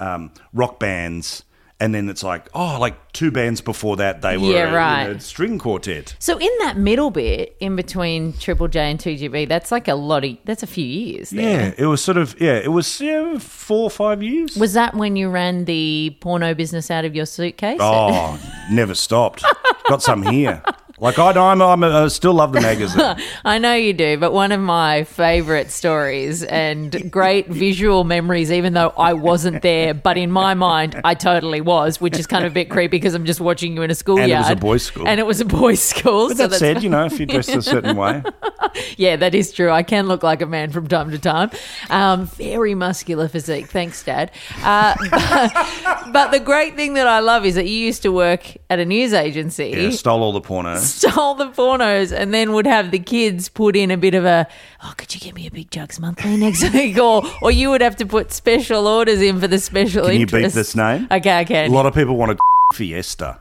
[0.00, 1.44] um, rock bands.
[1.78, 5.06] And then it's like, oh, like two bands before that, they were Yeah, a, right.
[5.08, 6.16] you know, string quartet.
[6.18, 10.24] So in that middle bit in between Triple J and 2GB, that's like a lot
[10.24, 11.30] of that's a few years.
[11.30, 11.42] There.
[11.68, 14.56] Yeah, it was sort of, yeah, it was yeah, four or five years.
[14.56, 17.78] Was that when you ran the porno business out of your suitcase?
[17.78, 19.44] Oh, never stopped.
[19.88, 20.62] Got some here.
[20.98, 23.16] Like I, I'm, I'm, I still love the magazine.
[23.44, 28.72] I know you do, but one of my favorite stories and great visual memories, even
[28.72, 32.52] though I wasn't there, but in my mind, I totally was, which is kind of
[32.52, 34.30] a bit creepy because I'm just watching you in a schoolyard.
[34.30, 35.06] And it was a boys' school.
[35.06, 36.28] And it was a boys' school.
[36.28, 38.22] But so that said, you know, if you dress a certain way,
[38.96, 39.70] yeah, that is true.
[39.70, 41.50] I can look like a man from time to time.
[41.90, 43.66] Um, very muscular physique.
[43.66, 44.30] Thanks, Dad.
[44.62, 48.56] Uh, but, but the great thing that I love is that you used to work
[48.70, 49.74] at a news agency.
[49.76, 50.85] yeah, stole all the porno.
[50.94, 54.46] stole the pornos and then would have the kids put in a bit of a
[54.84, 57.80] oh could you get me a big jugs monthly next week or or you would
[57.80, 60.54] have to put special orders in for the special Can you beep interest.
[60.54, 61.06] this name?
[61.10, 62.36] okay I A can lot of people want a
[62.74, 63.38] fiesta.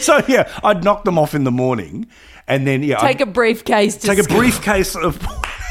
[0.00, 2.06] so yeah, I'd knock them off in the morning,
[2.48, 5.18] and then yeah, take a I'd briefcase to take a briefcase of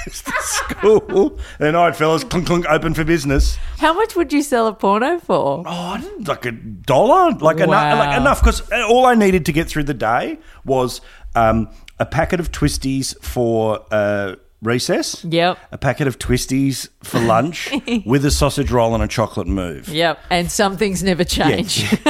[0.03, 1.39] to school.
[1.59, 3.57] And all right, fellas, clunk clunk, open for business.
[3.77, 7.99] how much would you sell a porno for Oh, like a dollar, like enough, Wow.
[7.99, 11.01] like enough, because all I needed to get through the day was
[11.35, 15.23] um, a packet of twisties for uh, recess.
[15.25, 15.57] Yep.
[15.71, 17.69] A packet of twisties for lunch
[18.05, 19.87] with a sausage roll and a chocolate move.
[19.89, 21.83] yep and some things never change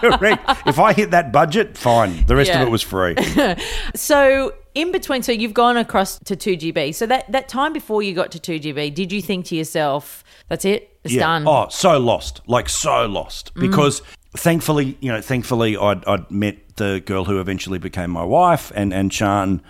[0.00, 0.42] Correct.
[0.66, 2.24] If I hit that budget, fine.
[2.26, 2.62] The rest Yeah.
[2.62, 3.14] of it was free.
[3.94, 8.14] so in between so you've gone across to 2GB so that that time before you
[8.14, 12.40] got to 2GB did you think to yourself that's it it's done Oh, so lost.
[12.46, 13.52] Like so lost.
[13.54, 13.60] Mm.
[13.62, 14.02] Because
[14.36, 18.94] thankfully, you know, thankfully I'd, I'd met the girl who eventually became my wife and,
[18.94, 19.60] and Shan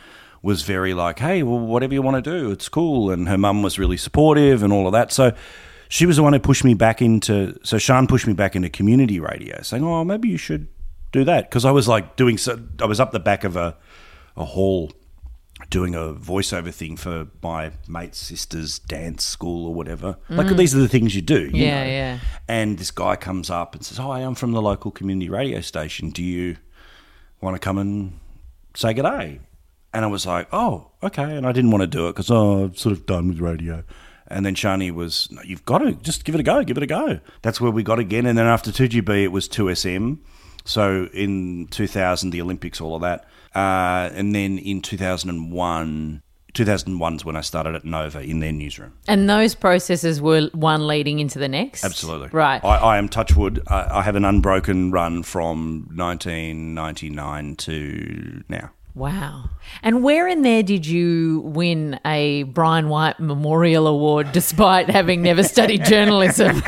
[0.43, 3.11] was very like, hey, well, whatever you want to do, it's cool.
[3.11, 5.13] And her mum was really supportive and all of that.
[5.13, 5.33] So
[5.89, 8.69] she was the one who pushed me back into, so Shan pushed me back into
[8.69, 10.67] community radio saying, oh, maybe you should
[11.13, 11.49] do that.
[11.49, 13.77] Because I was like doing, so, I was up the back of a,
[14.37, 14.91] a hall
[15.71, 20.17] doing a voiceover thing for my mate's sister's dance school or whatever.
[20.29, 21.43] Like these are the things you do.
[21.43, 21.57] you Mm.
[21.59, 21.91] Yeah, know.
[21.91, 22.19] yeah.
[22.49, 26.11] And this guy comes up and says, "Hi, I'm from the local community radio station.
[26.11, 26.57] Do you
[27.41, 28.19] want to come and
[28.75, 29.39] say good day?"
[29.95, 32.65] And I was like, "Oh, okay." And I didn't want to do it because oh,
[32.65, 33.85] I'm sort of done with radio.
[34.29, 36.65] And then Shani was, no, "You've got to just give it a go.
[36.65, 38.25] Give it a go." That's where we got again.
[38.27, 40.19] And then after 2GB, it was 2SM.
[40.65, 43.27] So in 2000, the Olympics, all of that.
[43.55, 46.23] Uh, and then in 2001,
[46.55, 48.93] 2001's when I started at Nova in their newsroom.
[49.09, 52.29] and those processes were one leading into the next Absolutely.
[52.33, 53.63] right I, I am Touchwood.
[53.67, 58.71] I, I have an unbroken run from 1999 to now.
[58.95, 59.51] Wow.
[59.83, 65.43] And where in there did you win a Brian White Memorial Award despite having never
[65.43, 66.63] studied journalism?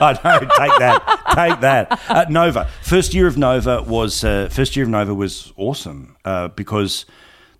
[0.00, 0.38] I know.
[0.40, 1.22] Take that.
[1.34, 2.00] Take that.
[2.08, 2.66] Uh, Nova.
[2.82, 7.06] First year of Nova was uh, first year of Nova was awesome uh, because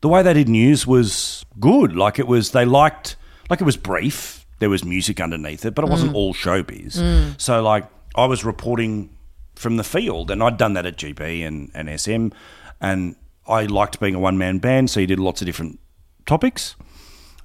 [0.00, 1.96] the way they did news was good.
[1.96, 3.16] Like it was, they liked
[3.50, 4.46] like it was brief.
[4.61, 7.40] There was music underneath it, but it wasn't all showbiz.
[7.40, 9.11] So like I was reporting
[9.57, 12.29] from the field, and I'd done that at GB and, and SM,
[12.81, 14.90] and I liked being a one man band.
[14.90, 15.78] So you did lots of different
[16.26, 16.76] topics.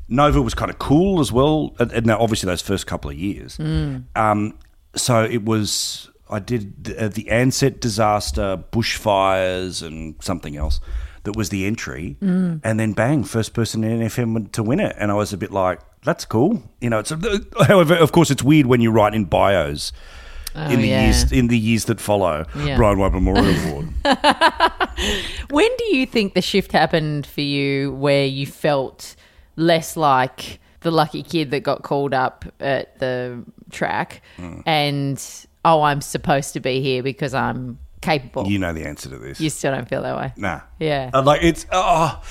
[0.08, 1.76] Nova was kind of cool as well.
[1.80, 3.58] And now, obviously, those first couple of years.
[4.16, 4.58] Um,
[4.96, 6.10] so it was.
[6.32, 10.80] I did the, uh, the Ansett disaster, bushfires, and something else.
[11.24, 15.12] That was the entry, and then bang, first person in FM to win it, and
[15.12, 17.00] I was a bit like, "That's cool," you know.
[17.00, 17.12] It's
[17.68, 19.92] however, of course, it's weird when you write in bios
[20.56, 21.04] in the yeah.
[21.06, 22.46] years in the years that follow.
[22.56, 22.76] Yeah.
[22.78, 23.88] Brian White Memorial Award.
[25.52, 29.16] when do you think the shift happened for you where you felt
[29.56, 34.22] less like the lucky kid that got called up at the track
[34.66, 35.22] and,
[35.66, 38.48] oh, I'm supposed to be here because I'm capable.
[38.48, 39.42] You know the answer to this.
[39.42, 40.34] You still don't feel that way.
[40.38, 40.62] Nah.
[40.80, 41.12] Yeah.
[41.14, 42.22] Uh, like it's oh,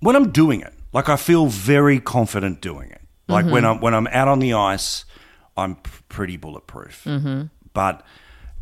[0.00, 3.00] when I'm doing it, like I feel very confident doing it.
[3.28, 3.66] Like when Mm-hmm.
[3.66, 5.04] I'm when I'm out on the ice,
[5.56, 5.76] I'm
[6.08, 7.04] pretty bulletproof.
[7.04, 7.44] Mm-hmm.
[7.72, 8.04] But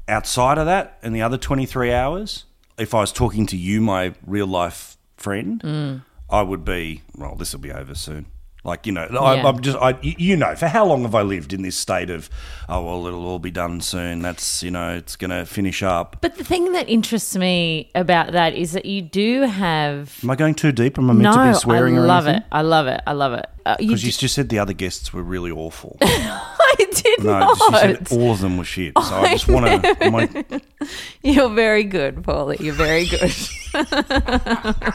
[0.06, 2.44] outside of that, in the other 23 hours,
[2.78, 6.02] if I was talking to you, my real life friend, Mm.
[6.30, 7.02] I would be.
[7.16, 8.26] Well, this will be over soon.
[8.68, 9.46] Like you know, I, Yeah.
[9.48, 12.28] I'm just I, you know, for how long have I lived in this state of,
[12.68, 14.20] oh well, it'll all be done soon.
[14.20, 16.16] That's you know, it's going to finish up.
[16.20, 20.18] But the thing that interests me about that is that you do have.
[20.22, 20.98] Am I going too deep?
[20.98, 22.42] Am I meant no, to be swearing I love it.
[22.52, 23.00] I love it.
[23.06, 23.46] I love it.
[23.66, 25.96] Uh, you Because d- you just said the other guests were really awful.
[26.02, 27.58] I did No, not.
[27.58, 28.92] she said all of them were shit.
[28.98, 30.60] So I just want to.
[31.22, 32.60] You're very good, Paulie.
[32.60, 33.32] You're very good.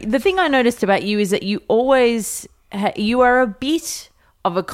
[0.00, 2.48] the thing I noticed about you is that you always
[2.96, 4.10] you are a bit
[4.44, 4.64] of a.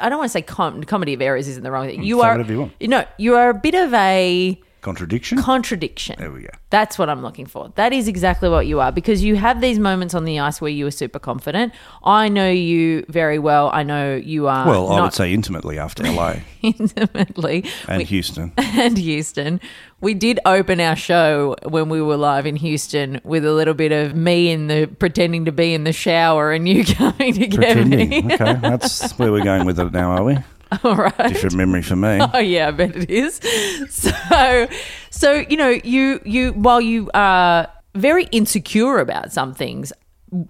[0.00, 2.00] I don't want to say com- comedy of errors isn't the wrong thing.
[2.00, 2.72] Mm, you say are whatever you want.
[2.82, 5.42] no, you are a bit of a Contradiction?
[5.42, 6.16] contradiction.
[6.18, 6.48] There we go.
[6.70, 7.72] That's what I'm looking for.
[7.74, 10.70] That is exactly what you are because you have these moments on the ice where
[10.70, 11.72] you are super confident.
[12.04, 13.70] I know you very well.
[13.72, 18.52] I know you are well, I would say intimately after LA intimately and We- Houston.
[18.56, 19.60] and Houston.
[20.02, 23.92] We did open our show when we were live in Houston with a little bit
[23.92, 27.60] of me in the pretending to be in the shower and you coming to get
[27.76, 28.08] Pretending.
[28.28, 28.34] me.
[28.34, 30.38] Okay, that's where we're going with it now, are we?
[30.84, 31.28] All right.
[31.28, 32.20] Different memory for me.
[32.32, 33.40] Oh yeah, I bet it is.
[33.90, 34.68] So,
[35.10, 39.92] so you know, you you while you are very insecure about some things,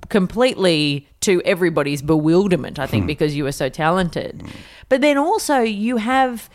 [0.08, 3.06] completely to everybody's bewilderment, I think, hmm.
[3.06, 4.42] because you are so talented.
[4.88, 6.50] But then also you have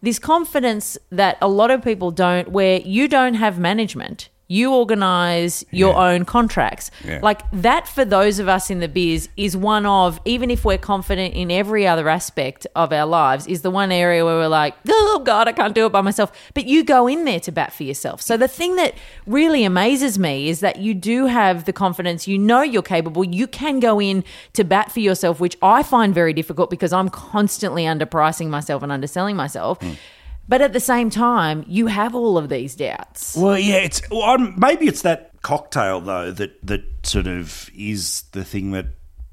[0.00, 4.28] this confidence that a lot of people don't, where you don't have management.
[4.58, 6.08] You organize your Yeah.
[6.08, 6.90] own contracts.
[7.06, 7.20] Yeah.
[7.22, 10.76] Like that for those of us in the biz is one of, even if we're
[10.94, 14.74] confident in every other aspect of our lives, is the one area where we're like,
[14.88, 16.30] oh God, I can't do it by myself.
[16.52, 18.20] But you go in there to bat for yourself.
[18.20, 18.92] So the thing that
[19.26, 23.46] really amazes me is that you do have the confidence, you know you're capable, you
[23.46, 27.84] can go in to bat for yourself, which I find very difficult because I'm constantly
[27.84, 29.80] underpricing myself and underselling myself.
[29.80, 29.92] Hmm.
[30.48, 33.36] But at the same time, you have all of these doubts.
[33.36, 38.22] Well, yeah, it's well, I'm, maybe it's that cocktail though that that sort of is
[38.32, 38.86] the thing that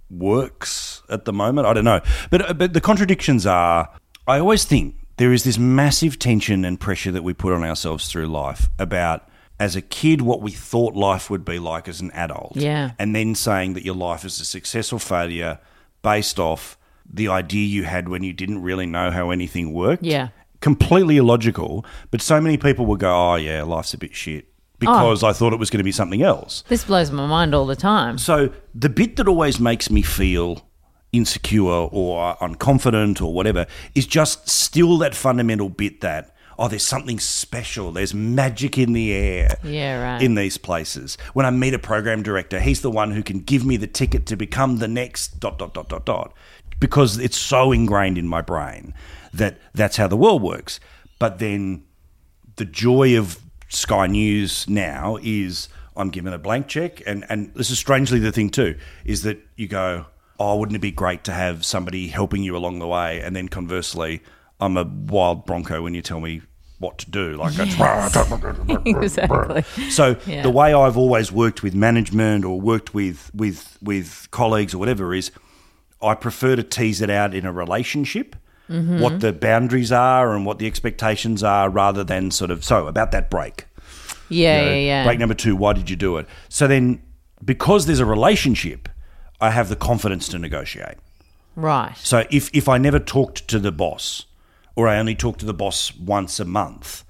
[0.10, 1.68] works at the moment.
[1.68, 3.90] I don't know, but uh, but the contradictions are.
[4.28, 8.10] I always think there is this massive tension and pressure that we put on ourselves
[8.10, 9.28] through life about
[9.60, 12.92] as a kid what we thought life would be like as an adult, Yeah.
[12.98, 15.60] and then saying that your life is a success or failure
[16.02, 16.78] based off
[17.12, 20.30] the idea you had when you didn't really know how anything worked Yeah.
[20.62, 21.86] Completely illogical.
[22.12, 24.76] But so many people will go, "Oh yeah, life's a bit shit," oh.
[24.80, 26.64] because I thought it was going to be something else.
[26.68, 28.18] This blows my mind all the time.
[28.18, 30.66] So the bit that always makes me feel
[31.12, 37.20] insecure or unconfident or whatever is just still that fundamental bit that oh there's something
[37.20, 40.22] special there's magic in the air Yeah, right.
[40.22, 43.66] in these places when i meet a program director he's the one who can give
[43.66, 46.34] me the ticket to become the next dot dot dot dot dot
[46.80, 48.94] because it's so ingrained in my brain
[49.34, 50.80] that that's how the world works
[51.20, 51.84] but then
[52.56, 53.40] the joy of
[53.70, 58.32] Sky News now is I'm given a blank check, and and this is strangely the
[58.32, 60.06] thing too is that you go,
[60.40, 63.48] oh, wouldn't it be great to have somebody helping you along the way, and then
[63.48, 64.22] conversely,
[64.60, 66.42] I'm a wild bronco when you tell me
[66.80, 67.54] what to do, like
[68.86, 69.64] exactly.
[69.92, 70.42] so Yeah.
[70.42, 75.14] the way I've always worked with management or worked with with with colleagues or whatever
[75.14, 75.32] is
[76.02, 78.36] I prefer to tease it out in a relationship.
[78.70, 79.00] Mm-hmm.
[79.00, 83.12] What the boundaries are and what the expectations are, rather than sort of so about
[83.12, 83.66] that break.
[84.30, 85.04] Yeah, You know, yeah, yeah.
[85.06, 86.28] Break number two, why did you do it?
[86.50, 87.02] So then,
[87.44, 88.88] because there's a relationship,
[89.42, 90.98] I have the confidence to negotiate.
[91.56, 91.98] right.
[91.98, 94.26] So if, if I never talked to the boss,
[94.76, 97.04] or I only talked to the boss once a month,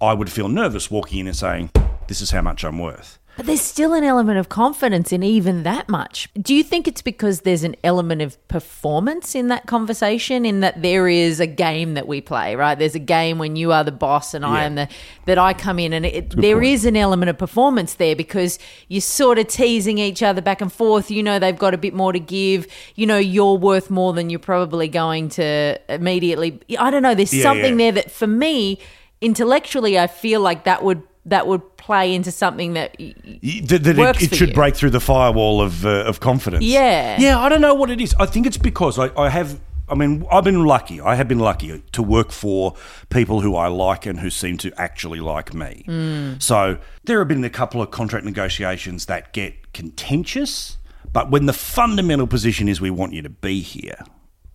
[0.00, 1.70] I would feel nervous walking in and saying,
[2.08, 3.18] This is how much I'm worth.
[3.36, 6.28] But there's still an element of confidence in even that much.
[6.40, 10.80] Do you think it's because there's an element of performance in that conversation, in that
[10.80, 12.78] there is a game that we play, right?
[12.78, 14.88] There's a game when you are the boss and I am the
[15.26, 19.00] that I come in, and it, there is an element of performance there because you're
[19.02, 21.10] sort of teasing each other back and forth.
[21.10, 22.66] You know they've got a bit more to give.
[22.94, 26.60] You know you're worth more than you're probably going to immediately.
[26.78, 27.14] I don't know.
[27.14, 27.90] There's Yeah, something yeah.
[27.90, 28.78] there that for me
[29.20, 33.82] intellectually, I feel like that would that would play into something that y- Y- That,
[33.84, 34.54] that Works it, for it should you.
[34.54, 36.64] break through the firewall of, uh, of confidence.
[36.64, 37.20] Yeah.
[37.20, 38.14] Yeah, I don't know what it is.
[38.18, 39.60] I think it's because I, I have.
[39.88, 41.00] I mean, I've been lucky.
[41.00, 42.74] I have been lucky to work for
[43.08, 46.36] people who I like and who seem to actually like me.
[46.40, 50.76] So there have been a couple of contract negotiations that get contentious,
[51.12, 53.98] but when the fundamental position is we want you to be here,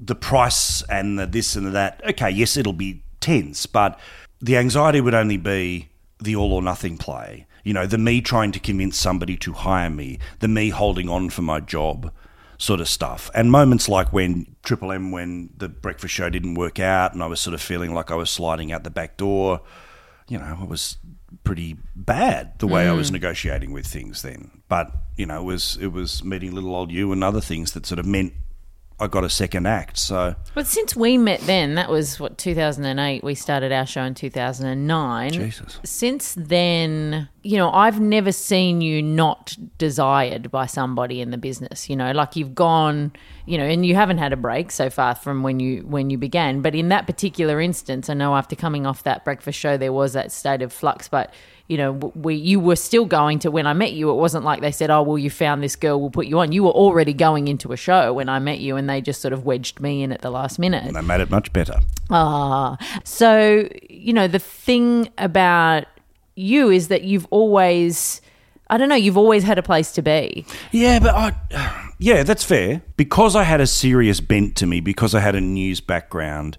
[0.01, 3.97] the price and the this and the that, okay, yes, it'll be tense, but
[4.41, 5.87] the anxiety would only be
[6.21, 7.47] the all or nothing play.
[7.63, 11.29] You know, the me trying to convince somebody to hire me, the me holding on
[11.29, 12.11] for my job
[12.57, 13.29] sort of stuff.
[13.33, 17.27] And moments like when Triple M, when the breakfast show didn't work out and I
[17.27, 19.61] was sort of feeling like I was sliding out the back door,
[20.27, 20.97] you know, it was
[21.43, 23.13] pretty bad the way I was mm.
[23.13, 24.61] negotiating with things then.
[24.69, 27.85] But, you know, it was it was meeting little old you and other things that
[27.85, 28.33] sort of meant
[29.01, 29.97] I got a second act.
[29.97, 33.23] So But since we met then, that was what 2008.
[33.23, 35.31] We started our show in 2009.
[35.31, 35.79] Jesus.
[35.83, 41.89] Since then, you know, I've never seen you not desired by somebody in the business.
[41.89, 43.11] You know, like you've gone,
[43.47, 46.19] you know, and you haven't had a break so far from when you when you
[46.19, 46.61] began.
[46.61, 50.13] But in that particular instance, I know after coming off that breakfast show, there was
[50.13, 51.09] that state of flux.
[51.09, 51.33] But
[51.67, 54.09] you know, we you were still going to when I met you.
[54.11, 56.51] It wasn't like they said, "Oh, well, you found this girl, we'll put you on."
[56.51, 59.33] You were already going into a show when I met you, and they just sort
[59.33, 60.83] of wedged me in at the last minute.
[60.83, 61.79] And they made it much better.
[62.09, 65.85] Ah, so you know the thing about
[66.35, 68.21] you is that you've always,
[68.69, 70.45] I don't know, you've always had a place to be.
[70.71, 72.81] Yeah, but I, yeah, that's fair.
[72.97, 76.57] Because I had a serious bent to me, because I had a news background,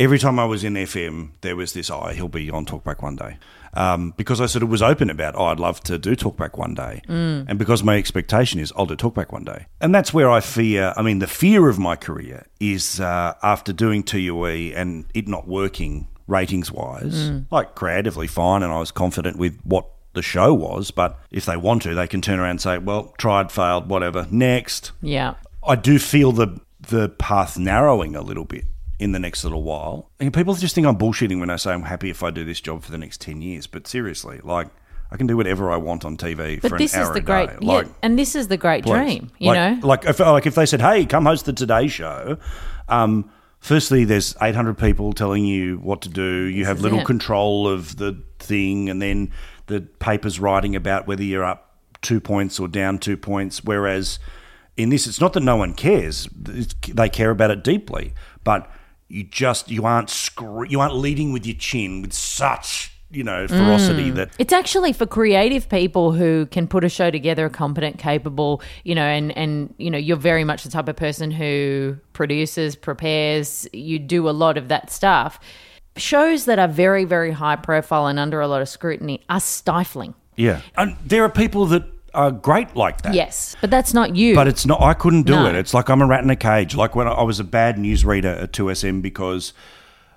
[0.00, 3.16] every time I was in FM, there was this, oh, he'll be on Talkback one
[3.16, 3.38] day.
[3.74, 6.74] Um, because I sort of was open about, oh, I'd love to do Talkback one
[6.74, 7.00] day.
[7.08, 9.66] And because my expectation is, I'll do Talkback one day.
[9.80, 13.72] And that's where I fear, I mean, the fear of my career is uh, after
[13.72, 19.38] doing 2UE and it not working ratings wise, like creatively fine, and I was confident
[19.38, 20.90] with what the show was.
[20.90, 24.26] But if they want to, they can turn around and say, well, tried, failed, whatever.
[24.30, 24.92] Next.
[25.00, 25.34] Yeah.
[25.66, 28.64] I do feel the the path narrowing a little bit
[29.02, 30.10] in the next little while.
[30.20, 32.60] And people just think I'm bullshitting when I say I'm happy if I do this
[32.60, 33.66] job for the next ten years.
[33.66, 34.68] But seriously, like
[35.10, 37.20] I can do whatever I want on TV But for this an hour is the
[37.20, 37.56] great, day.
[37.60, 38.92] yeah, and this is the great please.
[38.92, 39.30] dream.
[39.38, 42.38] You like, know, like if like if they said, "Hey, come host the Today Show,"
[42.88, 46.44] um, firstly, there's 800 people telling you what to do.
[46.44, 47.06] You have little it.
[47.06, 49.32] control of the thing, and then
[49.66, 53.62] the paper's writing about whether you're up two points or down two points.
[53.64, 54.18] Whereas
[54.76, 58.70] in this, it's not that no one cares; It's- they care about it deeply, but
[59.12, 63.46] you just you aren't scre- you aren't leading with your chin with such you know
[63.46, 64.14] ferocity Mm.
[64.14, 68.94] that It's actually for creative people who can put a show together, competent, capable, you
[68.94, 73.68] know, and and you know, you're very much the type of person who produces, prepares,
[73.74, 75.38] you do a lot of that stuff.
[75.98, 80.14] Shows that are very very high profile and under a lot of scrutiny are stifling.
[80.36, 83.14] yeah, and there are people that are great like that.
[83.14, 84.34] Yes, but that's not you.
[84.34, 84.80] But it's not.
[84.82, 85.46] I couldn't do No.
[85.46, 85.54] it.
[85.54, 86.74] It's like I'm a rat in a cage.
[86.74, 89.52] Like when I I was a bad newsreader at 2SM because,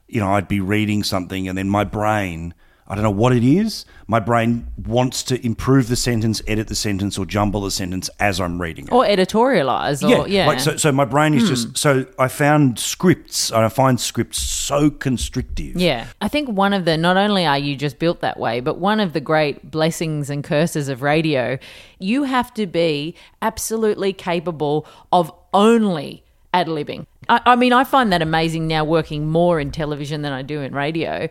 [0.07, 2.53] you know, I'd be reading something and then my brain,
[2.87, 6.75] I don't know what it is, my brain wants to improve the sentence, edit the
[6.75, 8.91] sentence, or jumble the sentence as I'm reading it.
[8.91, 10.45] or editorialize or yeah.
[10.45, 11.47] Like so, so my brain is hmm.
[11.47, 15.77] just so I found scripts and I find scripts so constrictive.
[15.77, 16.05] Yeah.
[16.21, 18.99] I think one of the, not only are you just built that way, but one
[18.99, 21.57] of the great blessings and curses of radio,
[21.97, 27.07] you have to be absolutely capable of only ad libbing.
[27.27, 30.61] I, I mean, I find that amazing now working more in television than I do
[30.61, 31.27] in radio.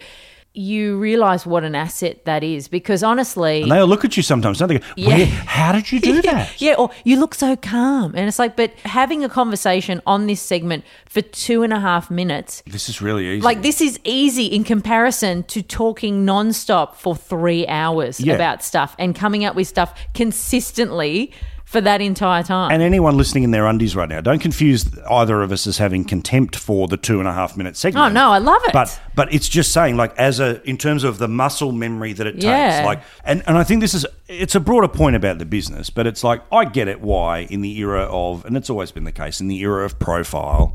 [0.57, 4.59] You realize what an asset that is because honestly, And they'll look at you sometimes,
[4.61, 4.79] don't they?
[4.79, 5.25] Go, Yeah.
[5.25, 6.61] How did you do that?
[6.63, 8.15] yeah, or you look so calm.
[8.15, 12.09] And it's like, but having a conversation on this segment for two and a half
[12.09, 13.41] minutes This is really easy.
[13.41, 18.35] like this is easy in comparison to talking nonstop for three hours Yeah.
[18.35, 21.33] about stuff and coming up with stuff consistently
[21.75, 22.71] for that entire time.
[22.73, 26.05] And anyone listening in their undies right now, don't confuse either of us as having
[26.05, 28.07] contempt for the two and a half minute segment.
[28.07, 28.73] Oh, no, I love it.
[28.73, 32.27] But but it's just saying, like, as a in terms of the muscle memory that
[32.27, 32.71] it Yeah.
[32.77, 35.91] takes, like, and and I think this is it's a broader point about the business,
[35.91, 39.05] but it's like I get it why in the era of, and it's always been
[39.05, 40.75] the case in the era of profile.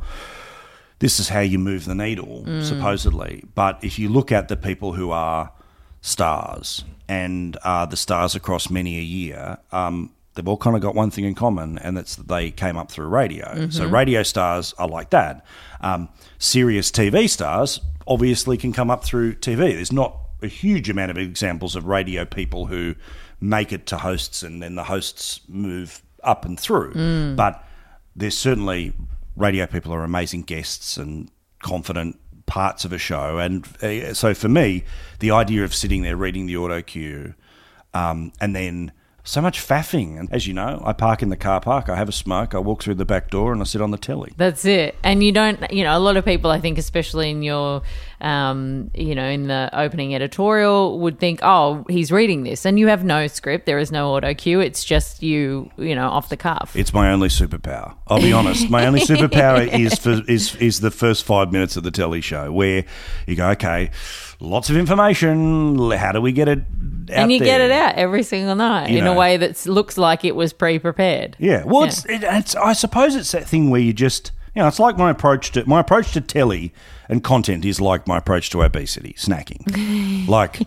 [1.00, 2.62] This is how you move the needle, Mm.
[2.64, 3.44] supposedly.
[3.56, 5.52] But if you look at the people who are
[6.02, 10.95] stars and are the stars across many a year, um, they've all kind of got
[10.95, 13.67] one thing in common, and that's that they came up through radio.
[13.69, 15.45] So radio stars are like that.
[15.82, 19.73] Um, serious TV stars obviously can come up through TV.
[19.73, 22.95] There's not a huge amount of examples of radio people who
[23.41, 26.94] make it to hosts and then the hosts move up and through.
[27.35, 27.62] But
[28.15, 28.94] there's certainly
[29.35, 31.29] radio people are amazing guests and
[31.62, 33.37] confident parts of a show.
[33.37, 34.85] And uh, so for me,
[35.19, 37.33] the idea of sitting there reading the auto cue
[37.94, 38.92] um, and then
[39.30, 40.19] so much faffing.
[40.19, 42.58] And as you know, I park in the car park, I have a smoke, I
[42.58, 44.34] walk through the back door, and I sit on the telly.
[44.38, 44.96] That's it.
[45.04, 47.84] And you don't, you know, a lot of people, I think, especially in your,
[48.21, 52.65] um, you know, in the opening editorial, would think, oh, he's reading this.
[52.65, 53.67] And you have no script.
[53.67, 54.62] There is no auto cue.
[54.62, 56.75] It's just you, you know, off the cuff.
[56.75, 57.96] It's my only superpower.
[58.08, 58.67] I'll be honest.
[58.69, 62.52] My only superpower is for, is is the first five minutes of the telly show
[62.52, 62.84] where
[63.27, 63.92] you go, okay,
[64.40, 65.92] lots of information.
[65.92, 66.60] How do we get it?
[67.12, 69.13] Out and you get it out every single night You in know.
[69.13, 71.35] a way that looks like it was pre-prepared.
[71.40, 71.63] Yeah.
[71.65, 74.79] Well, It's, it, it's I suppose it's that thing where you just you know it's
[74.79, 76.71] like my approach to my approach to telly
[77.08, 80.27] and content is like my approach to obesity, snacking.
[80.27, 80.60] like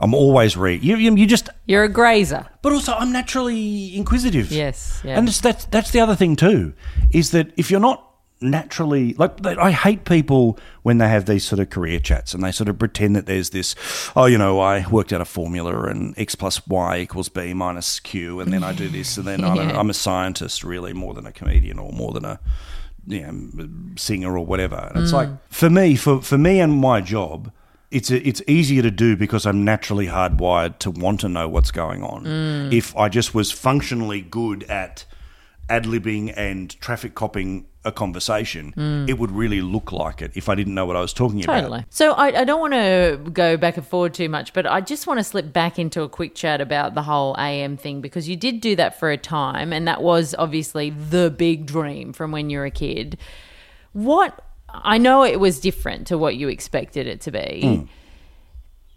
[0.00, 2.46] I'm always re You, you you just You're a grazer.
[2.62, 4.50] but also I'm naturally inquisitive.
[4.50, 5.18] Yes, yeah.
[5.18, 6.72] And that's that's the other thing too,
[7.10, 8.02] is that if you're not
[8.40, 12.52] naturally like I hate people when they have these sort of career chats and they
[12.52, 13.74] sort of pretend that there's this
[14.14, 17.98] oh you know I worked out a formula and x plus y equals b minus
[17.98, 19.54] q and then I do this and then yeah.
[19.54, 22.38] I am a scientist really more than a comedian or more than a
[23.06, 25.14] you know, singer or whatever and it's mm.
[25.14, 27.50] like for me for for me and my job
[27.90, 32.02] it's it's easier to do because I'm naturally hardwired to want to know what's going
[32.02, 32.24] on.
[32.24, 32.72] Mm.
[32.72, 35.04] If I just was functionally good at
[35.68, 39.08] ad libbing and traffic copying a conversation, hmm.
[39.08, 41.78] it would really look like it if I didn't know what I was talking Totally.
[41.78, 41.94] about.
[41.94, 45.06] So I, I don't want to go back and forward too much, but I just
[45.06, 48.36] want to slip back into a quick chat about the whole AM thing because you
[48.36, 52.50] did do that for a time, and that was obviously the big dream from when
[52.50, 53.18] you were a kid.
[53.92, 57.62] What I know it was different to what you expected it to be.
[57.62, 57.84] Hmm.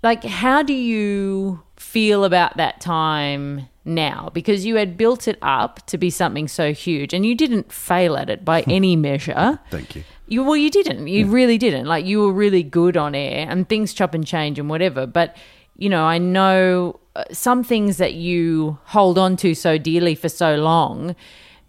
[0.01, 4.29] Like, how do you feel about that time now?
[4.33, 8.15] Because you had built it up to be something so huge, and you didn't fail
[8.17, 9.59] at it by any measure.
[9.71, 10.03] Thank you.
[10.27, 11.07] You well, you didn't.
[11.07, 11.85] You really didn't.
[11.87, 15.05] Like you were really good on air, and things chop and change and whatever.
[15.07, 15.35] But
[15.77, 20.29] you know, I know uh, some things that you hold on to so dearly for
[20.29, 21.15] so long.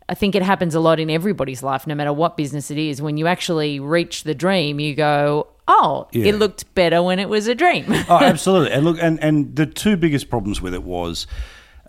[0.09, 3.01] I think it happens a lot in everybody's life, no matter what business it is.
[3.01, 6.27] When you actually reach the dream, you go, "Oh, Yeah.
[6.27, 8.73] it looked better when it was a dream." oh, absolutely.
[8.73, 11.29] And look, and, and the two biggest problems with it was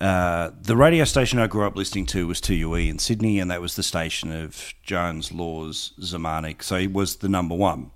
[0.02, 3.62] uh, the radio station I grew up listening to was 2UE in Sydney, and that
[3.62, 6.64] was the station of Jones, Laws, Zemanek.
[6.64, 7.91] So it was the number one.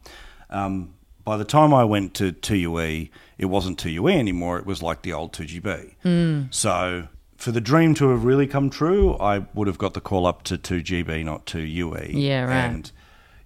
[0.51, 0.93] Um,
[1.24, 4.60] by the time I went to 2UE, it wasn't 2UE anymore.
[4.60, 6.53] It was like the old 2GB.
[6.53, 10.28] So for the dream to have really come true, I would have got the call
[10.28, 12.12] up to 2GB, not 2UE.
[12.14, 12.56] Yeah, right.
[12.56, 12.91] And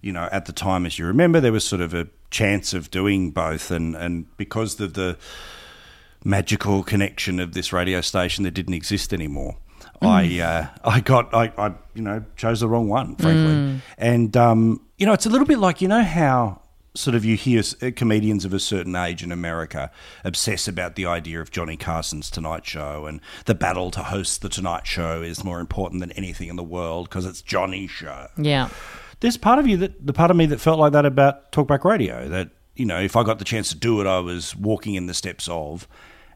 [0.02, 2.90] you know, at the time, as you remember, there was sort of a chance of
[2.90, 5.16] doing both, and and because of the
[6.24, 9.56] magical connection of this radio station that didn't exist anymore.
[10.02, 14.80] I uh, I got I, I you know chose the wrong one frankly, and um,
[14.96, 16.62] you know it's a little bit like you know how
[16.94, 19.90] sort of you hear uh, comedians of a certain age in America
[20.24, 24.48] obsess about the idea of Johnny Carson's Tonight Show and the battle to host the
[24.48, 28.26] Tonight Show is more important than anything in the world because it's Johnny's show.
[28.36, 28.70] Yeah,
[29.20, 31.84] there's part of you that the part of me that felt like that about talkback
[31.84, 34.94] radio that you know if i got the chance to do it i was walking
[34.94, 35.86] in the steps of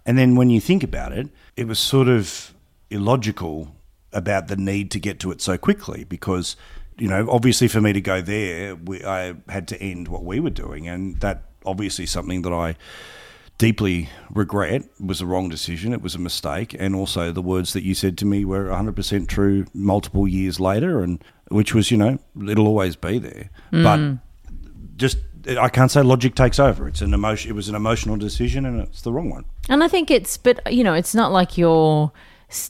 [0.06, 2.54] and then when you think about it it was sort of
[2.90, 3.74] illogical
[4.12, 6.56] about the need to get to it so quickly because
[6.98, 10.38] you know obviously for me to go there we, i had to end what we
[10.38, 12.76] were doing and that obviously something that i
[13.58, 15.92] deeply regret It was a wrong decision.
[15.92, 19.28] It was a mistake, and also the words that you said to me were 100%
[19.28, 23.50] true multiple years later, and which was, you know, it'll always be there.
[23.70, 24.20] But mm.
[24.96, 26.88] just I can't say logic takes over.
[26.88, 27.50] It's an emotion.
[27.50, 29.44] It was an emotional decision, and it's the wrong one.
[29.68, 32.12] and I think it's, but you know, it's not like you're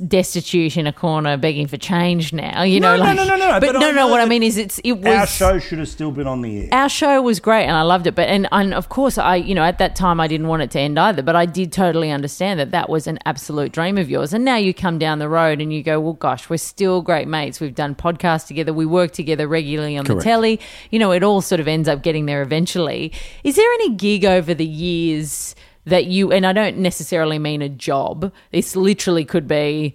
[0.07, 2.63] destitute in a corner begging for change now.
[2.63, 4.09] You No, know, no, like, no, no, no, But, but no, I no.
[4.09, 6.63] What I mean is, it's it was Our show should have still been on the
[6.63, 6.69] air.
[6.73, 8.15] our show was great and I loved it.
[8.15, 10.71] But and, and of course, I you know at that time I didn't want it
[10.73, 11.23] to end either.
[11.23, 14.33] But I did totally understand that that was an absolute dream of yours.
[14.33, 17.29] And now you come down the road and you go, well, gosh, we're still great
[17.29, 17.61] mates.
[17.61, 18.73] We've done podcasts together.
[18.73, 20.61] We work together regularly on the telly.
[20.91, 23.13] You know, it all sort of ends up getting there eventually.
[23.43, 25.55] Is there any gig over the years?
[25.87, 28.33] That you and I don't necessarily mean a job.
[28.53, 29.95] This literally could be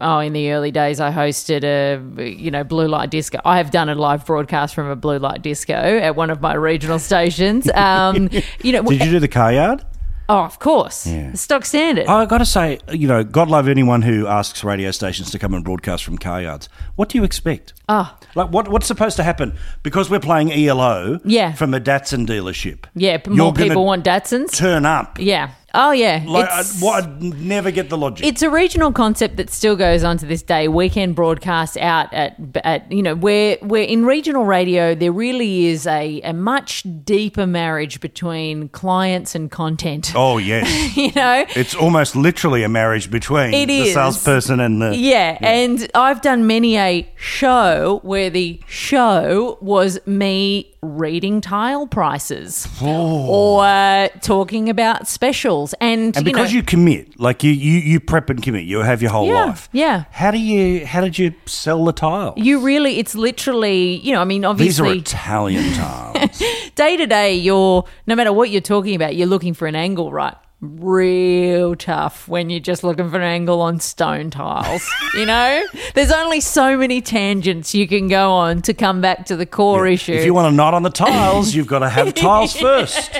[0.00, 3.40] Oh, in the early days, I hosted a you know blue light disco.
[3.44, 6.54] I have done a live broadcast from a blue light disco at one of my
[6.54, 7.68] regional stations.
[7.78, 8.28] Um,
[8.62, 9.84] you know, Did you do the car yard?
[10.28, 11.32] Oh, of course, Yeah.
[11.34, 12.06] stock standard.
[12.06, 15.54] I got to say, you know, God love anyone who asks radio stations to come
[15.54, 16.68] and broadcast from car yards.
[16.96, 17.72] What do you expect?
[17.88, 18.16] Ah.
[18.34, 19.56] Like, what, what's supposed to happen?
[19.82, 21.52] Because we're playing ELO Yeah.
[21.52, 22.84] from a Datsun dealership.
[22.94, 24.52] yeah, more gonna people want Datsuns.
[24.52, 25.18] Turn up.
[25.20, 28.26] yeah, Oh yeah, Like, I, It's- what, I'd never get the logic.
[28.26, 30.66] It's a regional concept that still goes on to this day.
[30.66, 35.86] Weekend broadcasts out at, at you know where where in regional radio there really is
[35.86, 40.12] a, a much deeper marriage between clients and content.
[40.16, 43.94] oh yes, You know, it's almost literally a marriage between It the is.
[43.94, 44.96] salesperson and the.
[44.96, 52.68] yeah, and I've done many a show where the show was me reading tile prices
[52.80, 57.78] or uh, talking about specials, and, And you know, because you, commit, like you, you,
[57.78, 59.68] you prep and commit, you have your whole Yeah, life.
[59.72, 60.04] yeah.
[60.10, 60.86] How do you?
[60.86, 62.34] How did you sell the tile?
[62.36, 66.42] you really, it's literally, you know, I mean, obviously, These are Italian tiles.
[66.74, 70.12] day to day, you're no matter what you're talking about, you're looking for an angle,
[70.12, 70.34] right?
[70.60, 74.84] Real tough when you're just looking for an angle on stone tiles.
[75.14, 79.36] you know, there's only so many tangents you can go on to come back to
[79.36, 80.12] the core issue.
[80.14, 83.10] if you want a knot on the tiles, you've got to have tiles first.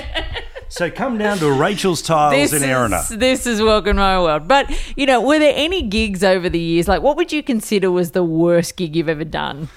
[0.71, 2.99] So come down to Rachel's Tiles in Erina.
[2.99, 4.47] is, this is welcome to my world.
[4.47, 6.87] But you know, were there any gigs over the years?
[6.87, 9.69] Like, what would you consider was the worst gig you've ever done?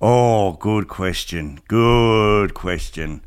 [0.00, 1.60] Oh, good question.
[1.68, 3.22] Good question.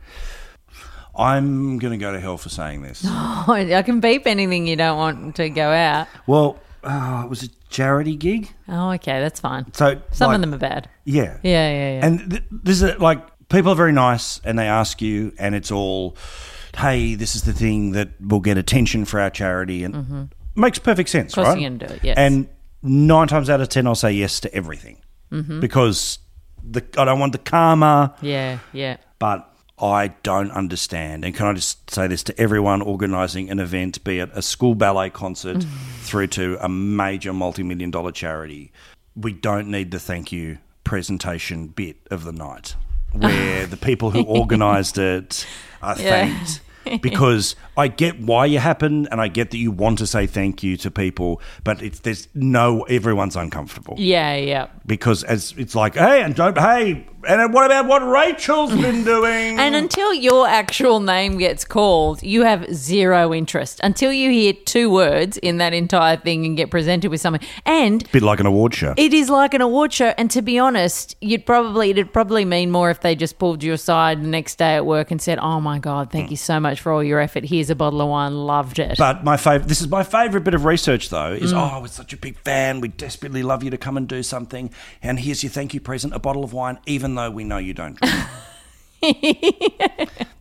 [1.15, 3.03] I'm going to go to hell for saying this.
[3.07, 6.07] I can beep anything you don't want to go out.
[6.27, 8.53] Well, uh, it was a charity gig.
[8.69, 9.73] Oh, okay, that's fine.
[9.73, 10.89] So Some like, of them are bad.
[11.05, 12.05] yeah, Yeah, yeah, yeah.
[12.05, 15.71] And th- this is like people are very nice, and they ask you, and it's
[15.71, 16.15] all,
[16.77, 21.09] hey, this is the thing that will get attention for our charity, and makes perfect
[21.09, 21.41] sense, Mm-hmm.
[21.49, 21.59] Right?
[21.59, 22.17] you're gonna do it, yes.
[22.17, 22.47] And
[22.81, 25.01] nine times out of ten, I'll say yes to everything
[25.31, 25.59] Mm-hmm.
[25.59, 26.19] because
[26.63, 28.15] the I don't want the karma.
[28.21, 28.97] yeah, yeah.
[29.19, 29.45] but
[29.81, 31.23] I don't understand.
[31.23, 34.75] And can I just say this to everyone organising an event, be it a school
[34.75, 35.63] ballet concert
[36.01, 38.71] through to a major multi million dollar charity?
[39.15, 42.75] We don't need the thank you presentation bit of the night
[43.13, 45.45] where the people who organised it
[45.81, 46.09] are Yeah.
[46.09, 46.61] thanked.
[47.01, 50.63] because I get why you happen and I get that you want to say thank
[50.63, 54.67] you to people, but it's there's no everyone's uncomfortable Yeah, yeah.
[54.87, 59.59] because as it's like, hey, and don't, hey, and what about what Rachel's been doing?
[59.59, 63.79] And until your actual name gets called, you have zero interest.
[63.83, 67.47] Until you hear two words in that entire thing and get presented with something.
[67.65, 68.93] And bit like an award show.
[68.97, 70.13] it is like an award show.
[70.17, 73.73] And to be honest, you'd probably it'd probably mean more if they just pulled you
[73.73, 76.79] aside the next day at work and said, "Oh my god, thank you so much
[76.81, 77.45] for all your effort.
[77.45, 78.33] Here's a bottle of wine.
[78.35, 81.71] Loved it." but my favorite, this is my favorite bit of research though, is Mm.
[81.77, 82.79] oh, we're such a big fan.
[82.79, 84.71] We desperately love you to come and do something.
[85.03, 87.73] And here's your thank you present, a bottle of wine, even though we know you
[87.73, 88.15] don't drink.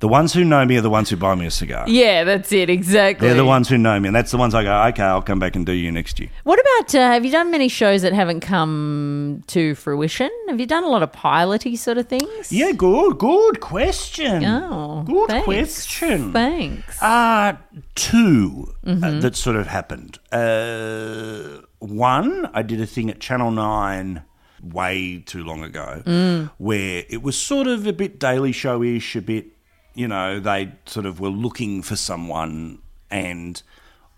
[0.01, 1.89] the ones who know me are the ones who buy me a cigar.
[1.89, 3.29] yeah, that's it exactly.
[3.29, 5.39] They're the ones who know me, and that's the ones I go, okay, I'll come
[5.39, 6.29] back and do you next year.
[6.43, 10.31] What about uh, have you done many shows that haven't come to fruition?
[10.49, 12.51] Have you done a lot of piloty sort of things?
[12.51, 14.45] Yeah, good, good question.
[14.45, 15.45] Oh, good thanks.
[15.87, 16.33] question.
[16.33, 17.01] Thanks.
[17.03, 17.57] Uh,
[17.95, 19.21] 2 uh, Mm-hmm.
[19.21, 20.19] that sort of happened.
[20.33, 24.23] Uh, one, I did a thing at Channel 9
[24.63, 26.51] way too long ago Mm.
[26.59, 29.47] where it was sort of a bit Daily Show ish, a bit,
[29.95, 32.79] you know, they sort of were looking for someone
[33.11, 33.63] and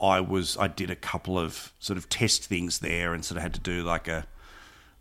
[0.01, 3.43] I was, I did a couple of sort of test things there and sort of
[3.43, 4.27] had to do like a,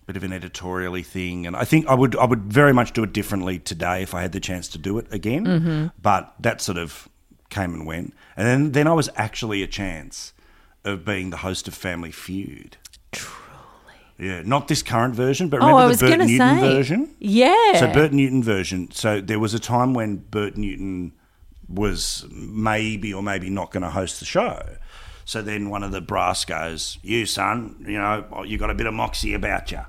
[0.05, 3.03] bit of an editorially thing, and I think I would I would very much do
[3.03, 5.45] it differently today if I had the chance to do it again.
[5.45, 5.87] Mm-hmm.
[6.01, 7.07] But that sort of
[7.51, 10.33] came and went, and then then I was actually a chance
[10.83, 12.77] of being the host of Family Feud.
[13.11, 13.38] Truly,
[14.19, 16.59] yeah, not this current version, but Oh, remember I the Bert Newton say.
[16.59, 17.15] version.
[17.19, 17.79] Yeah.
[17.79, 18.91] So Bert Newton version.
[18.91, 21.13] So there was a time when Bert Newton
[21.67, 24.67] was maybe or maybe not going to host the show.
[25.25, 28.87] So then one of the brass goes, "You son, you know you got a bit
[28.87, 29.81] of moxie about you."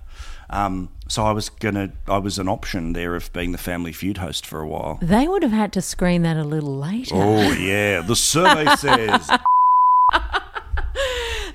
[0.50, 4.18] Um, so I was gonna, I was an option there of being the Family Feud
[4.18, 4.98] host for a while.
[5.00, 7.14] they would have had to screen that a little later.
[7.14, 9.30] Oh yeah, the survey says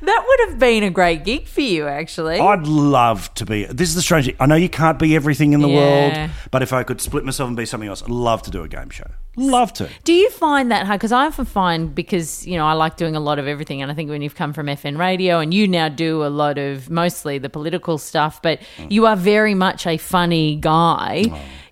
[0.01, 2.39] That would have been a great gig for you, actually.
[2.39, 3.65] I'd love to be.
[3.65, 4.35] This is the strange thing.
[4.39, 5.75] I know you can't be everything in the Yeah.
[6.19, 8.63] world, but if I could split myself and be something else, I'd love to do
[8.63, 9.07] a game show.
[9.37, 9.89] Love to.
[10.05, 10.99] Do you find that hard?
[10.99, 13.91] Because I often find because you know I like doing a lot of everything, and
[13.91, 16.89] I think when you've come from FM radio and you now do a lot of
[16.89, 18.91] mostly the political stuff, but Mm.
[18.91, 21.25] you are very much a funny guy.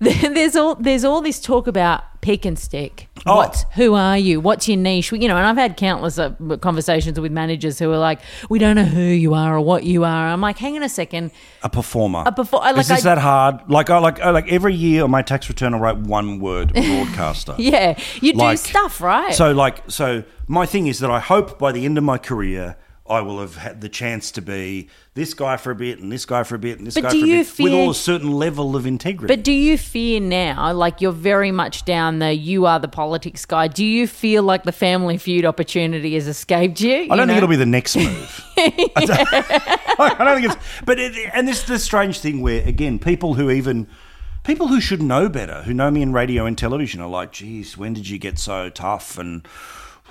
[0.33, 3.07] There's all there's all this talk about pick and stick.
[3.25, 3.35] Oh.
[3.37, 3.65] What?
[3.75, 4.39] Who are you?
[4.41, 5.11] What's your niche?
[5.11, 6.31] You know, and I've had countless uh,
[6.61, 10.03] conversations with managers who are like, "We don't know who you are or what you
[10.03, 11.31] are." I'm like, "Hang on a second.
[11.63, 12.23] A performer.
[12.25, 13.61] A perfor- like is this I- that hard?
[13.69, 16.73] Like I like I, like every year on my tax return, I write one word
[16.73, 17.55] broadcaster.
[17.57, 19.33] Yeah, you do Like- stuff, right?
[19.33, 22.75] So like so my thing is that I hope by the end of my career
[23.05, 26.25] I will have had the chance to be this guy for a bit and this
[26.25, 27.95] guy for a bit and this But guy for a you bit with all a
[27.95, 29.33] certain level of integrity.
[29.33, 33.45] But do you fear now, like you're very much down the you are the politics
[33.45, 33.67] guy?
[33.67, 37.07] Do you feel like the Family Feud opportunity has escaped you?
[37.11, 38.45] I don't think it'll be the next move.
[38.57, 39.09] I, don't,
[39.99, 40.81] I don't think it's.
[40.85, 43.87] But it, and this is the strange thing where again, people who even
[44.43, 47.77] people who should know better, who know me in radio and television, are like, "Geez,
[47.77, 49.45] when did you get so tough?" and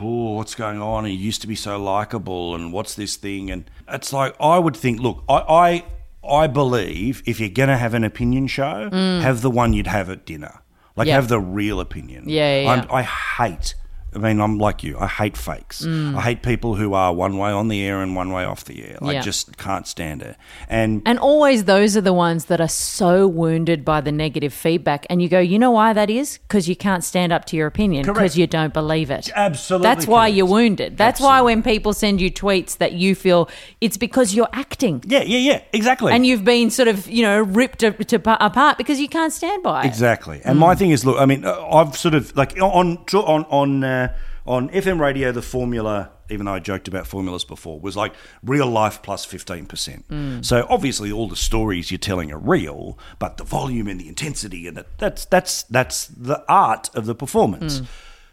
[0.02, 1.04] oh, what's going on?
[1.04, 3.50] He used to be so likable, and what's this thing?
[3.50, 5.34] And it's like I would think, look, I.
[5.48, 5.84] I
[6.24, 9.20] I believe if you're going to have an opinion show, mm.
[9.22, 10.60] have the one you'd have at dinner.
[10.94, 11.16] Like, Yeah.
[11.16, 12.28] have the real opinion.
[12.28, 12.94] Yeah, yeah, I'm- yeah.
[12.94, 13.74] I hate.
[14.14, 14.98] I mean, I'm like you.
[14.98, 15.82] I hate fakes.
[15.82, 16.14] Mm.
[16.16, 18.84] I hate people who are one way on the air and one way off the
[18.84, 18.98] air.
[19.00, 20.36] I just can't stand it.
[20.68, 25.06] And And always those are the ones that are so wounded by the negative feedback.
[25.08, 26.38] And you go, you know why that is?
[26.38, 29.30] Because you can't stand up to your opinion because you don't believe it.
[29.34, 30.96] Absolutely That's why you're wounded.
[30.96, 33.48] That's why when people send you tweets that you feel
[33.80, 35.02] it's because you're acting.
[35.06, 36.12] yeah, yeah, yeah, exactly.
[36.12, 39.62] And you've been sort of, you know, ripped to, to, apart because you can't stand
[39.62, 39.86] by it.
[39.86, 40.40] Exactly.
[40.44, 43.84] And my thing is, look, I mean, uh, I've sort of like on on on
[43.84, 44.01] uh,
[44.46, 46.10] on FM radio, the formula.
[46.30, 50.08] Even though I joked about formulas before, was like real life plus plus fifteen percent.
[50.08, 50.44] Mm.
[50.44, 54.66] So obviously, all the stories you're telling are real, but the volume and the intensity
[54.66, 57.80] and that, that's that's that's the art of the performance.
[57.80, 57.86] Mm.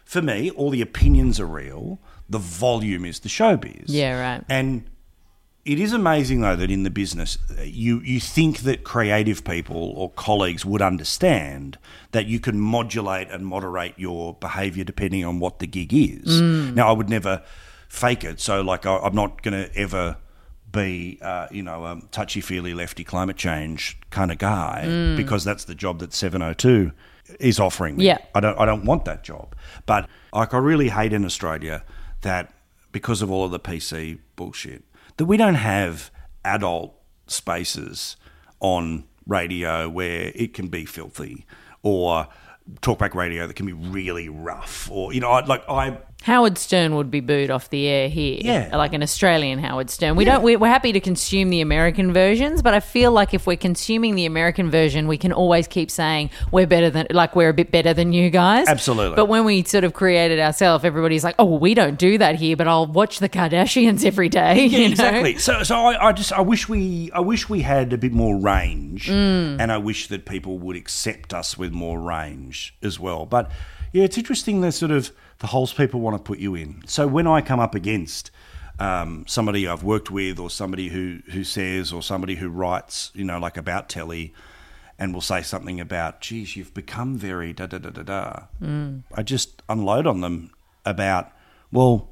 [0.04, 2.00] For me, all the opinions are real.
[2.28, 3.84] The volume is the showbiz.
[3.86, 4.44] Yeah, right.
[4.48, 4.89] And
[5.70, 9.92] it is amazing though that in the business uh, you you think that creative people
[9.96, 11.78] or colleagues would understand
[12.10, 16.40] that you can modulate and moderate your behaviour depending on what the gig is.
[16.40, 17.42] Now I would never
[17.88, 20.16] fake it, so like I, I'm not going to ever
[20.72, 25.64] be uh, you know a touchy feely lefty climate change kind of guy because that's
[25.64, 26.90] the job that 702
[27.38, 28.06] is offering me.
[28.06, 28.18] Yeah.
[28.34, 29.54] I don't I don't want that job.
[29.86, 31.84] But like I really hate in Australia
[32.22, 32.52] that
[32.90, 34.82] because of all of the PC bullshit
[35.20, 36.10] that we don't have
[36.46, 36.94] adult
[37.26, 38.16] spaces
[38.58, 41.44] on radio where it can be filthy
[41.82, 42.26] or
[42.80, 47.10] talkback radio that can be really rough or you know like I Howard Stern would
[47.10, 48.38] be booed off the air here.
[48.40, 48.76] Yeah.
[48.76, 50.16] Like an Australian Howard Stern.
[50.16, 53.56] We don't we're, happy to consume the American versions, but I feel like if we're
[53.56, 57.54] consuming the American version, we can always keep saying we're better than like we're a
[57.54, 58.68] bit better than you guys.
[58.68, 59.16] Absolutely.
[59.16, 62.18] But when we sort of create it ourselves, everybody's like, "Oh, well, we don't do
[62.18, 64.86] that here, but I'll watch the Kardashians every day." you know?
[64.86, 65.38] exactly.
[65.38, 68.38] So, so I, I just I wish we I wish we had a bit more
[68.38, 69.58] range, mm.
[69.58, 73.26] and I wish that people would accept us with more range as well.
[73.26, 73.50] But
[73.92, 75.10] yeah, it's interesting the sort of
[75.40, 76.82] the holes people want to put you in.
[76.86, 78.30] So when I come up against
[78.78, 83.24] um, somebody I've worked with, or somebody who who says, or somebody who writes, you
[83.24, 84.32] know, like about telly.
[85.02, 88.42] And will say something about, geez, you've become very da da da da da.
[89.14, 90.50] I just unload on them
[90.84, 91.32] about,
[91.72, 92.09] well,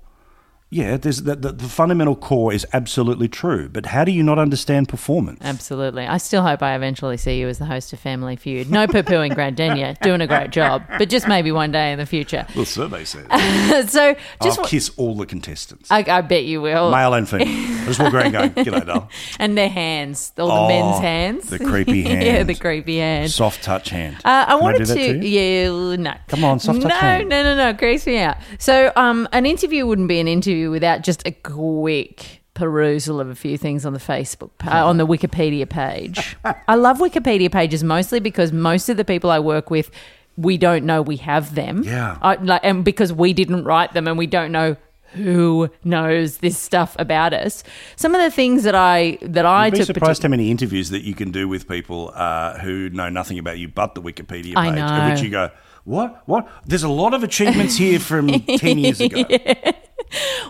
[0.70, 4.38] yeah, there's the, the, the fundamental core is absolutely true, but how do you not
[4.38, 5.38] understand performance?
[5.42, 6.06] Absolutely.
[6.06, 8.70] I still hope I eventually see you as the host of Family Feud.
[8.70, 11.98] No poo pooing Grant Denyer, doing a great job, but just maybe one day in
[11.98, 12.46] the future.
[12.54, 13.26] Well, survey says.
[13.90, 16.90] so just I'll wa- kiss all the contestants, I, I bet you will.
[16.90, 17.46] male and female.
[17.48, 19.08] I just walk around going, "G'day, doll."
[19.38, 22.24] and their hands, all the Oh, men's hands, the creepy hands.
[22.26, 23.30] yeah, the creepy hand.
[23.30, 24.16] Soft touch hand.
[24.24, 26.14] Uh, I Can wanted that to, yeah, no.
[26.28, 27.28] Come on, soft touch No, hand.
[27.30, 28.36] no, no, no, creeps me out.
[28.58, 33.34] So, um, an interview wouldn't be an interview without just a quick perusal of a
[33.34, 36.36] few things on the Facebook, uh, on the Wikipedia page.
[36.68, 39.90] I love Wikipedia pages mostly because most of the people I work with,
[40.36, 41.82] we don't know we have them.
[41.84, 42.18] Yeah.
[42.20, 44.76] I, like, and because we didn't write them and we don't know
[45.12, 47.64] who knows this stuff about us.
[47.96, 50.50] Some of the things that I that I You'd be took surprised partic- how many
[50.50, 54.02] interviews that you can do with people uh, who know nothing about you but the
[54.02, 55.14] Wikipedia page, I know.
[55.14, 55.50] which you go,
[55.88, 56.22] "What?
[56.26, 56.46] What?
[56.66, 58.28] There's a lot of achievements here from
[58.58, 59.24] ten years ago."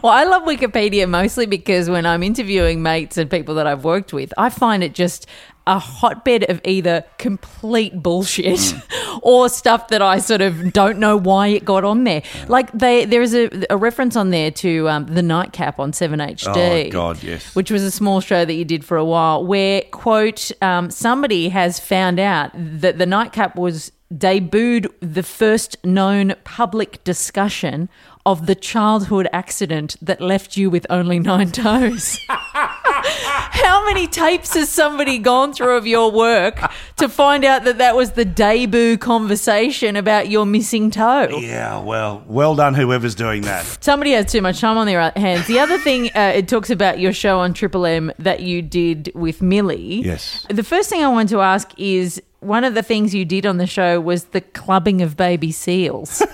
[0.03, 4.13] Well, I love Wikipedia mostly because when I'm interviewing mates and people that I've worked
[4.13, 5.27] with, I find it just
[5.67, 8.75] a hotbed of either complete bullshit
[9.23, 12.23] or stuff that I sort of don't know why it got on there.
[12.47, 16.87] Like they, there is a, a reference on there to um, the nightcap on 7HD.
[16.87, 17.55] Oh, God, yes.
[17.55, 21.51] Which was a small show that you did for a while where, quote, um, somebody
[21.51, 27.89] has found out that the nightcap was debuted the first known public discussion
[28.25, 32.19] of the childhood accident that left you with only nine toes.
[33.05, 36.61] How many tapes has somebody gone through of your work
[36.97, 41.39] to find out that that was the debut conversation about your missing toe?
[41.39, 43.65] Yeah, well, well done, whoever's doing that.
[43.81, 45.47] Somebody has too much time on their hands.
[45.47, 49.13] The other thing, uh, it talks about your show on Triple M that you did
[49.15, 50.03] with Millie.
[50.03, 50.47] Yes.
[50.51, 53.59] The first thing I want to ask is one of the things you did on
[53.59, 56.23] the show was the clubbing of baby seals.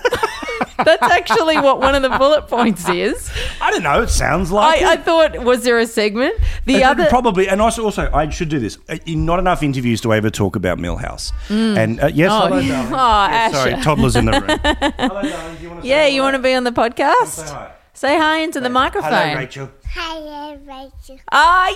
[0.77, 3.31] That's actually what one of the bullet points is.
[3.61, 4.01] I don't know.
[4.03, 6.35] It sounds like I, I thought, was there a segment?
[6.65, 7.05] The Uh, other.
[7.07, 8.77] probably, and also, also, I should do this.
[8.89, 11.31] Uh, in not enough interviews do I ever talk about Millhouse.
[11.49, 12.89] And uh, yes, Oh, hello, yeah.
[12.89, 12.93] darling.
[12.93, 12.97] Oh,
[13.31, 13.83] Yeah, sorry, Asha.
[13.83, 14.41] toddlers in the room.
[14.97, 15.55] hello, darling.
[15.57, 15.87] Do you want to?
[15.87, 17.27] yeah, you want to be on the podcast?
[17.47, 17.71] Say hi.
[17.93, 19.11] Say hi into the microphone.
[19.13, 19.69] Hello, Rachel.
[19.93, 21.17] Hi, Rachel.
[21.31, 21.69] Ah,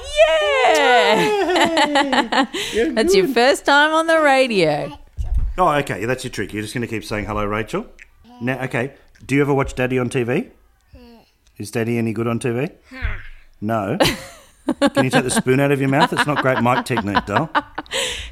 [1.40, 2.46] yeah.
[2.94, 4.98] That's your first time on the radio.
[5.58, 6.06] Oh, okay.
[6.06, 6.54] That's your trick.
[6.54, 7.86] You're just going to keep saying hello, Rachel.
[8.42, 8.94] Now, okay.
[9.26, 10.50] Do you ever watch Daddy on TV?
[10.96, 11.18] Hmm.
[11.58, 12.72] Is Daddy any good on TV?
[12.90, 13.18] Hmm.
[13.62, 13.98] No.
[14.94, 16.14] Can you take the spoon out of your mouth?
[16.14, 17.50] It's not great mic technique, doll.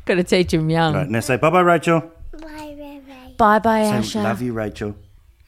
[0.05, 0.93] Got to teach him young.
[0.93, 1.99] Right, now say bye bye, Rachel.
[2.31, 2.39] Bye,
[2.79, 3.33] bye, bye.
[3.37, 4.23] Bye bye, Say Asha.
[4.23, 4.95] love you, Rachel.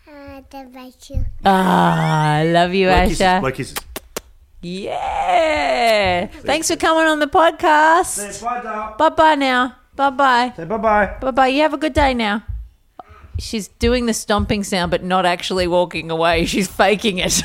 [0.07, 1.23] Hi, the Rachel.
[1.45, 3.39] Ah, I love you, ah, Blow kisses, Asha.
[3.41, 3.75] blow kisses.
[4.61, 6.25] Yeah.
[6.27, 8.05] Thanks for coming on the podcast.
[8.07, 8.95] Say bye, doll.
[8.97, 9.75] Bye bye now.
[9.95, 10.53] Bye bye.
[10.57, 11.15] Say bye bye.
[11.21, 11.47] Bye bye.
[11.47, 12.43] You have a good day now.
[13.39, 16.45] She's doing the stomping sound, but not actually walking away.
[16.47, 17.41] She's faking it.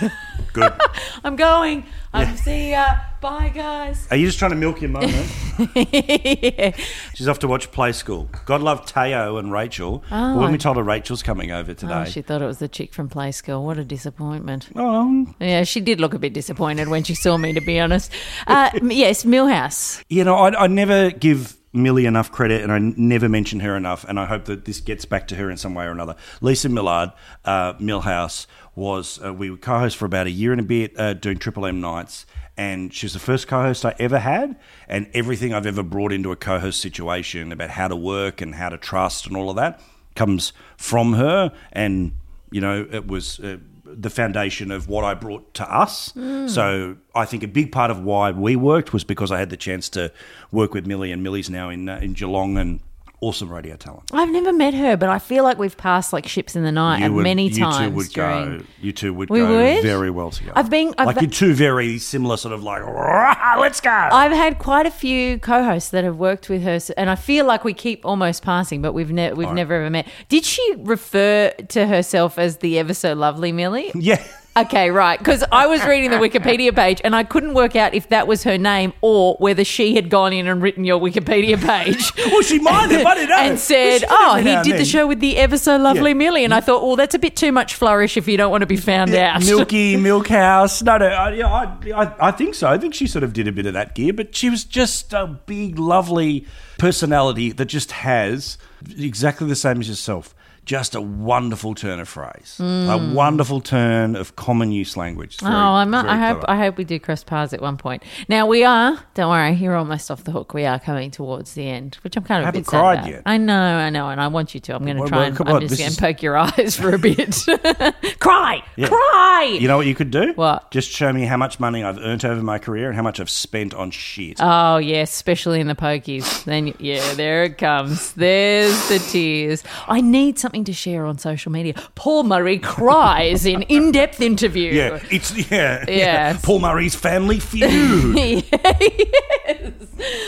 [0.52, 0.72] Good.
[1.24, 1.84] I'm going.
[2.12, 2.86] I'm see ya.
[3.20, 4.06] Bye, guys.
[4.10, 4.90] Are you just trying to milk your?
[4.92, 5.26] Then?
[5.74, 6.76] yeah.
[7.14, 8.28] She's off to watch Play School.
[8.44, 10.04] God love Teo and Rachel.
[10.12, 10.34] Oh.
[10.34, 12.04] But when we told her Rachel's coming over Oh, today.
[12.08, 13.64] she thought it was the chick from Play School.
[13.64, 14.68] What a disappointment.
[14.76, 18.12] Oh, Yeah, she did look a bit disappointed when she saw me, to be honest.
[18.46, 20.04] Uh, yes, Millhouse.
[20.08, 24.04] You know, I, I never give Millie enough credit and I never mention her enough.
[24.08, 26.14] And I hope that this gets back to her in some way or another.
[26.40, 27.10] Lisa Millard,
[27.44, 28.46] uh, Millhouse,
[28.76, 31.38] was, uh, we were co hosts for about a year and a bit uh, doing
[31.38, 32.26] Triple M nights.
[32.56, 34.56] And she's the first co host I ever had.
[34.88, 38.54] And everything I've ever brought into a co host situation about how to work and
[38.54, 39.80] how to trust and all of that
[40.14, 41.52] comes from her.
[41.72, 42.12] And,
[42.50, 43.40] you know, it was.
[43.40, 43.58] Uh,
[44.00, 46.12] the foundation of what I brought to us.
[46.46, 49.56] So I think a big part of why we worked was because I had the
[49.56, 50.10] chance to
[50.50, 52.80] work with Millie, and Millie's now in uh, in Geelong and
[53.26, 54.02] awesome radio talent.
[54.12, 56.98] I've never met her, but I feel like we've passed like ships in the night
[56.98, 58.58] You and would- many you times two would during.
[58.58, 58.64] go.
[58.80, 59.82] You two would We go would?
[59.82, 60.52] very well together.
[60.56, 63.90] I've been- I've like been- you're two very similar, sort of like "Rah, let's go.
[63.90, 67.64] I've had quite a few co-hosts that have worked with her, and I feel like
[67.64, 70.06] we keep almost passing, but we've ne- we've never ever met.
[70.28, 73.90] Did she refer to herself as the ever so lovely Millie?
[73.94, 74.22] yeah.
[74.56, 75.18] Okay, right.
[75.18, 78.44] Because I was reading the Wikipedia page and I couldn't work out if that was
[78.44, 82.12] her name or whether she had gone in and written your Wikipedia page.
[82.34, 83.04] Well, she might have.
[83.06, 83.36] I don't know.
[83.38, 86.14] and said, did "Oh, he did the show with the ever so lovely Yeah.
[86.16, 88.62] Millie," and I thought, "Well, that's a bit too much flourish if you don't want
[88.62, 90.82] to be found out." Milky Milk House.
[90.82, 92.68] No, no, yeah, I, I, I think so.
[92.68, 95.12] I think she sort of did a bit of that gear, but she was just
[95.12, 96.46] a big, lovely
[96.78, 98.58] personality that just has
[98.98, 100.34] exactly the same as yourself.
[100.64, 105.36] Just a wonderful turn of phrase, a wonderful turn of common use language.
[105.42, 106.50] Oh, I'm, very I hope clever.
[106.50, 108.02] I hope we do cross paths at one point.
[108.28, 108.98] Now we are.
[109.12, 110.54] Don't worry, you're almost off the hook.
[110.54, 113.10] We are coming towards the end, which I'm kind of I haven't cried about.
[113.10, 113.22] yet.
[113.26, 114.74] I know, I know, and I want you to.
[114.74, 116.76] I'm going to try well, and I'm on, just going is- to poke your eyes
[116.76, 117.36] for a bit.
[118.20, 118.88] cry, Yeah.
[118.88, 119.58] cry.
[119.60, 120.32] You know what you could do?
[120.34, 120.70] What?
[120.70, 123.28] Just show me how much money I've earned over my career and how much I've
[123.30, 124.38] spent on shit.
[124.40, 126.44] Oh yes, especially in the pokies.
[126.44, 128.12] Then yeah, there it comes.
[128.14, 129.62] There's the tears.
[129.88, 131.74] I need something to share on social media.
[131.96, 134.70] Paul Murray cries in in-depth interview.
[134.72, 136.38] yeah, it's yeah, yeah.
[136.40, 138.14] Paul Murray's Family Feud.
[138.54, 139.72] yes.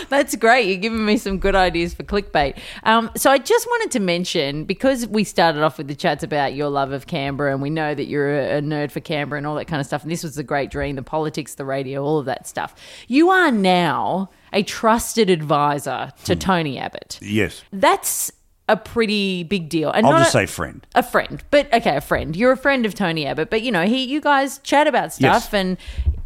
[0.08, 0.66] That's great.
[0.68, 2.58] You're giving me some good ideas for clickbait.
[2.84, 6.54] Um, so I just wanted to mention because we started off with the chats about
[6.54, 9.46] your love of Canberra, and we know that you're a, a nerd for Canberra and
[9.46, 10.02] all that kind of stuff.
[10.02, 12.74] And this was the great dream, the politics, the radio, all of that stuff.
[13.08, 16.38] You are now a trusted advisor to Hmm.
[16.38, 17.18] Tony Abbott.
[17.20, 18.30] yes, That's
[18.68, 19.90] a pretty big deal.
[19.90, 20.86] And I'll just a- say friend.
[20.94, 22.34] a friend, but okay, a friend.
[22.34, 25.48] You're a friend of Tony Abbott, but you know, he, you guys chat about stuff,
[25.52, 25.54] Yes.
[25.54, 25.76] and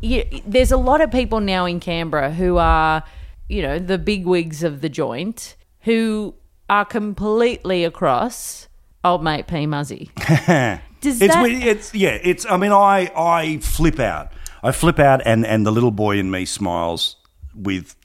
[0.00, 3.02] you, there's a lot of people now in Canberra who are,
[3.48, 6.34] you know, the big wigs of the joint who
[6.70, 8.68] are completely across
[9.04, 10.10] old mate P Muzzy.
[11.00, 11.46] Does It's that?
[11.50, 12.18] it's yeah.
[12.22, 14.32] It's I mean I I flip out.
[14.62, 17.16] I flip out, and and the little boy in me smiles
[17.54, 17.96] with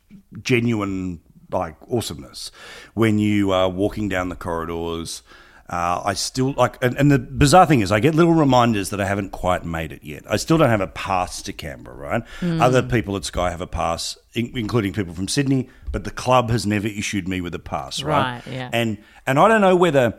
[0.41, 1.19] genuine
[1.51, 2.51] like awesomeness
[2.93, 5.23] when you are walking down the corridors.
[5.67, 9.01] Uh, I still like, and, and the bizarre thing is, I get little reminders that
[9.01, 10.21] I haven't quite made it yet.
[10.29, 12.23] I still don't have a pass to Canberra, right?
[12.39, 12.61] Hmm.
[12.61, 16.51] Other people at Sky have a pass, in, including people from Sydney, but the club
[16.51, 18.43] has never issued me with a pass, right?
[18.45, 18.69] Right, yeah.
[18.73, 20.13] And and I don't know whether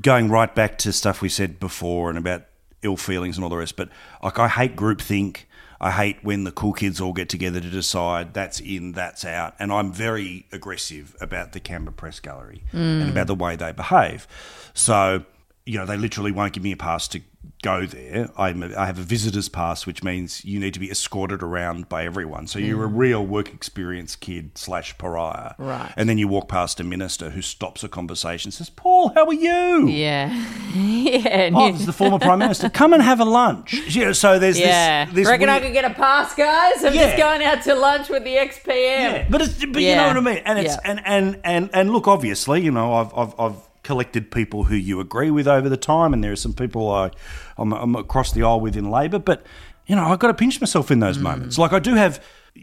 [0.00, 2.42] going right back to stuff we said before and about
[2.82, 3.90] ill feelings and all the rest, but
[4.24, 5.44] like I hate groupthink.
[5.84, 9.54] I hate when the cool kids all get together to decide that's in, that's out.
[9.58, 13.10] And I'm very aggressive about the Canberra Press Gallery and mm.
[13.10, 14.26] about the way they behave.
[14.72, 15.26] So
[15.66, 17.20] you know, they literally won't give me a pass to
[17.62, 18.28] go there.
[18.36, 21.88] I'm a, I have a visitor's pass, which means you need to be escorted around
[21.88, 22.46] by everyone.
[22.46, 22.96] So you're a hmm.
[22.96, 25.54] real work experience kid slash pariah.
[25.56, 25.92] Right.
[25.96, 29.32] And then you walk past a minister who stops a conversation, says, "Paul, how are
[29.32, 30.30] you?" Yeah.
[30.74, 31.20] yeah.
[31.24, 32.68] Oh, and Oh, it's the former prime minister.
[32.68, 33.72] Come and have a lunch.
[33.88, 34.12] Yeah.
[34.12, 35.06] So there's yeah.
[35.06, 35.14] this.
[35.14, 36.84] this Reckon I weird- could get a pass, guys?
[36.84, 37.06] I'm Yeah.
[37.06, 38.66] just going out to lunch with the XPM.
[38.68, 40.90] Yeah, but it's but you know what I mean, and it's Yeah.
[40.90, 44.98] and, and and and look, obviously, you know, I've I've I've collected people who you
[45.00, 47.10] agree with over the time, and there are some people I
[47.58, 49.44] I'm, I'm across the aisle with in Labor, but
[49.86, 51.02] you know, I've got to pinch myself in Mm.
[51.02, 51.58] those moments.
[51.58, 52.22] Like I do have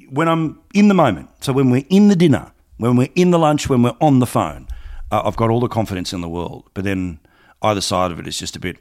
[0.09, 1.29] when I'm in the moment.
[1.41, 4.25] So when we're in the dinner, when we're in the lunch, when we're on the
[4.25, 4.67] phone,
[5.11, 6.69] uh, I've got all the confidence in the world.
[6.73, 7.19] But then
[7.61, 8.77] either side of it is just a bit.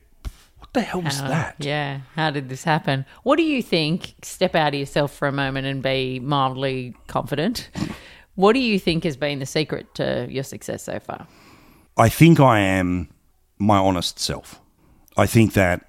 [0.59, 1.57] What the hell was Uh, that?
[1.59, 2.01] Yeah.
[2.15, 3.05] How did this happen?
[3.25, 4.15] What do you think?
[4.23, 7.69] Step out of yourself for a moment and be mildly confident.
[8.37, 11.27] What do you think has been the secret to your success so far?
[11.97, 13.09] I think I am
[13.59, 14.61] my honest self.
[15.17, 15.87] I think that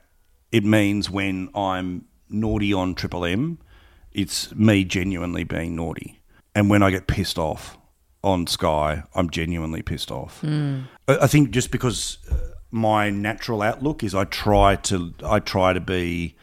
[0.52, 3.60] it means when I'm naughty on Triple M,
[4.12, 6.20] it's me genuinely being naughty.
[6.54, 7.78] And when I get pissed off
[8.24, 10.43] on Sky, I'm genuinely pissed off.
[10.43, 12.36] I I think just because uh,
[12.72, 16.36] my natural outlook is I try to I try to be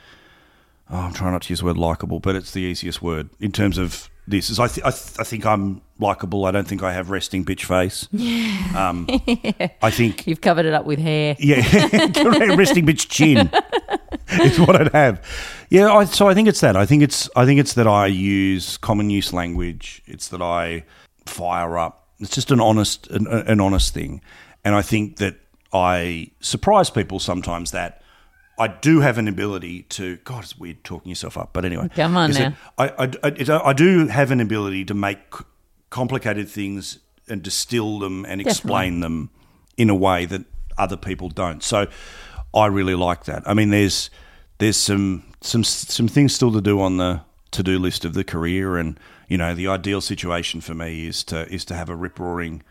[0.91, 3.53] oh, I'm trying not to use the word likable, but it's the easiest word in
[3.53, 4.49] terms of this.
[4.51, 6.45] Is I, th- I, th- I think I'm likable.
[6.45, 8.09] I don't think I have resting bitch face.
[8.77, 9.07] Um,
[9.83, 11.35] I think You've covered it up with hair.
[11.39, 11.57] yeah.
[12.55, 13.51] Resting bitch chin
[14.43, 15.25] is what I'd have.
[15.71, 16.77] Yeah, I, so I think it's that.
[16.77, 20.03] I think it's I think it's that I use common use language.
[20.07, 20.85] It's that I
[21.27, 22.09] fire up.
[22.21, 24.21] It's just an honest an, an honest thing,
[24.65, 25.37] and I think that
[25.73, 28.03] I surprise people sometimes that.
[28.61, 30.17] I do have an ability to.
[30.19, 31.89] God, it's weird talking yourself up, but anyway.
[31.95, 32.55] Come on now.
[32.77, 35.21] I, I, I, I do have an ability to make
[35.91, 39.31] complicated things and distill them and explain them
[39.77, 40.45] in a way that
[40.77, 41.63] other people don't.
[41.63, 41.87] So
[42.55, 43.43] I really like that.
[43.47, 44.11] I mean, there's
[44.59, 48.25] there's some some some things still to do on the to do list of the
[48.25, 51.97] career, and you know, the ideal situation for me is to is to have a
[51.97, 52.63] rip roaring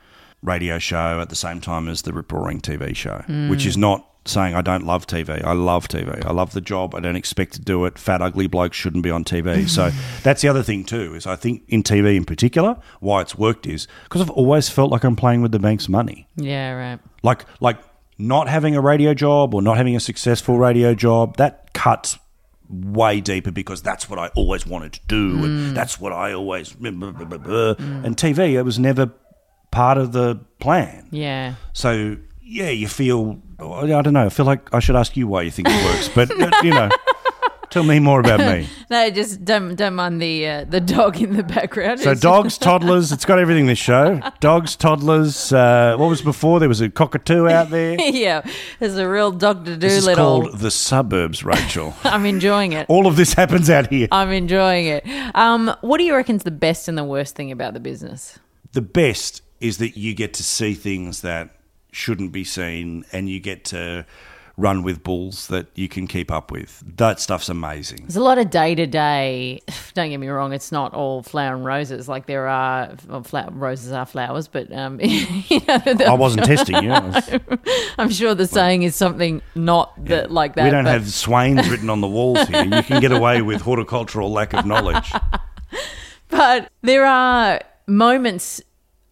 [0.41, 3.49] radio show at the same time as the rip roaring TV show, hmm.
[3.49, 5.43] which is not saying I don't love TV.
[5.43, 6.25] I love TV.
[6.25, 6.93] I love the job.
[6.95, 7.97] I don't expect to do it.
[7.97, 9.67] Fat ugly blokes shouldn't be on TV.
[9.77, 9.91] so
[10.23, 11.15] that's the other thing too.
[11.15, 14.91] Is I think in TV in particular, why it's worked is because I've always felt
[14.91, 16.27] like I'm playing with the bank's money.
[16.35, 16.99] Yeah, right.
[17.23, 17.79] Like like
[18.17, 22.17] not having a radio job or not having a successful radio job that cuts
[22.69, 25.73] way deeper because that's what I always wanted to do and hmm.
[25.73, 26.85] that's what I always hmm.
[26.85, 29.13] and TV it was never
[29.77, 31.07] part of the plan.
[31.11, 31.53] Yeah.
[31.73, 34.25] So yeah, you feel I don't know.
[34.25, 36.29] I feel like I should ask you why you think it works, but,
[36.63, 36.89] you know,
[37.71, 38.67] tell me more about me.
[38.89, 41.99] No, just don't don't mind the uh, the dog in the background.
[41.99, 43.65] So dogs, toddlers, it's got everything.
[43.65, 45.51] This show, dogs, toddlers.
[45.51, 46.61] Uh, what was before?
[46.61, 47.99] There was a cockatoo out there.
[47.99, 48.43] yeah,
[48.79, 50.41] there's a real Doctor This is Doolittle.
[50.43, 51.93] called the suburbs, Rachel.
[52.05, 52.85] I'm enjoying it.
[52.87, 54.07] All of this happens out here.
[54.09, 55.03] I'm enjoying it.
[55.35, 58.39] Um, what do you reckon's the best and the worst thing about the business?
[58.71, 61.49] The best is that you get to see things that
[61.91, 64.05] shouldn't be seen, and you get to
[64.59, 66.83] run with bulls that you can keep up with.
[66.97, 67.99] That stuff's amazing.
[68.01, 69.61] There's a lot of day to day.
[69.93, 72.07] Don't get me wrong; it's not all flower and roses.
[72.09, 76.89] Like there are well, roses are flowers, but um, you know, I wasn't testing you.
[76.89, 77.29] Was-
[77.97, 80.65] I'm sure the saying is something not that like that.
[80.65, 82.63] we don't but- have swains written on the walls here.
[82.63, 85.11] You can get away with horticultural lack of knowledge.
[86.29, 88.61] But there are moments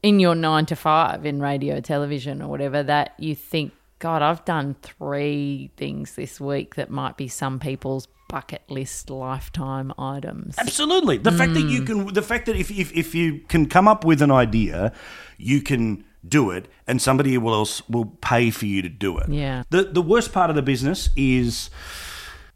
[0.06, 4.46] in your nine to five in radio, television, or whatever that you think, God, I've
[4.46, 10.56] done three things this week that might be some people's bucket list lifetime items.
[10.60, 11.18] Absolutely.
[11.18, 11.86] The fact that you Hmm.
[11.86, 14.92] can, the fact that if, if, if you can come up with an idea,
[15.38, 19.30] you can do it and somebody will else will pay for you to do it.
[19.30, 19.64] Yeah.
[19.72, 21.72] The, the worst part of the business is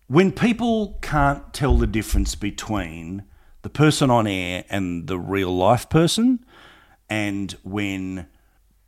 [0.07, 3.23] when people can't tell the difference between
[3.61, 6.43] the person on air and the real life person,
[7.09, 8.27] and when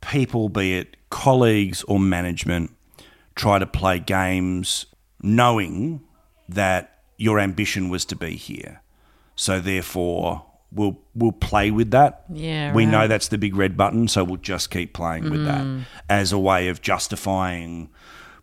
[0.00, 2.70] people, be it colleagues or management,
[3.34, 4.86] try to play games
[5.22, 6.02] knowing
[6.48, 8.82] that your ambition was to be here.
[9.34, 12.24] So therefore, we'll we'll play with that.
[12.32, 15.64] Yeah, we know that's the big red button, so we'll just keep playing with that
[15.64, 15.84] mm.
[16.08, 17.90] as a way of justifying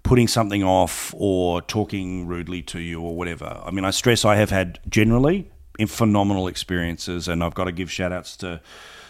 [0.04, 3.62] putting something off or talking rudely to you or whatever.
[3.64, 5.52] I mean, I stress I have had generally
[5.88, 8.62] phenomenal experiences, and I've got to give shout outs to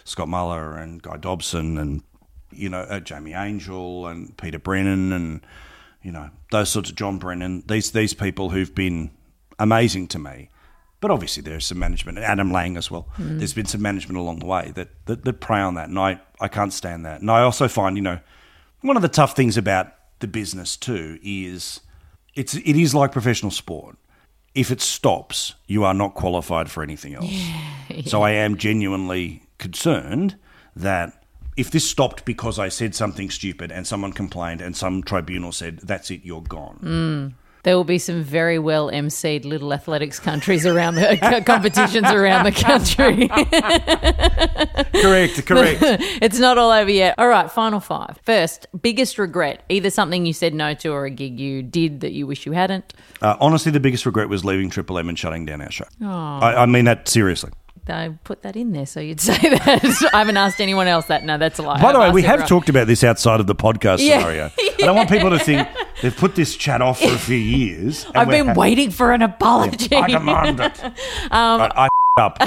[0.10, 2.03] Scott Muller and Guy Dobson and
[2.51, 5.41] you know uh, Jamie Angel and Peter Brennan and
[6.01, 7.64] you know those sorts of John Brennan.
[7.68, 9.12] These these people who've been
[9.60, 10.49] amazing to me.
[11.01, 13.07] But obviously, there's some management, Adam Lang as well.
[13.18, 16.20] There's been some management along the way that, that, that prey on that, and I,
[16.41, 17.22] I can't stand that.
[17.22, 18.20] And I also find, you know,
[18.82, 21.80] one of the tough things about the business too is
[22.36, 23.95] it's it is like professional sport.
[24.53, 27.32] If it stops, you are not qualified for anything else.
[28.05, 30.36] So I am genuinely concerned
[30.76, 31.24] that
[31.55, 35.80] if this stopped because I said something stupid and someone complained and some tribunal said
[35.80, 37.36] that's it, you're gone.
[37.64, 42.53] There will be some very well emceed little athletics countries around the competitions around the
[42.53, 43.28] country.
[45.01, 45.80] correct, correct.
[46.22, 47.16] it's not all over yet.
[47.18, 48.18] All right, final five.
[48.24, 49.64] First, biggest regret.
[49.68, 52.53] Either something you said no to or a gig you did that you wish you
[52.53, 52.93] hadn't.
[53.22, 55.86] Uh, honestly, the biggest regret was leaving Triple M and shutting down our show.
[56.01, 57.51] I, I mean that seriously.
[57.88, 60.10] I put that in there so you'd say that.
[60.14, 61.24] I haven't asked anyone else that.
[61.24, 61.82] No, that's a lie.
[61.82, 62.48] By the way, we have everyone.
[62.50, 64.20] talked about this outside of the podcast Yeah.
[64.20, 64.46] scenario.
[64.60, 65.68] I don't want people to think
[66.02, 68.06] they've put this chat off for a few years.
[68.06, 69.96] and I've been ha- waiting for an apology.
[69.96, 70.80] I demand it.
[71.32, 71.90] Um, I, I
[72.22, 72.40] up.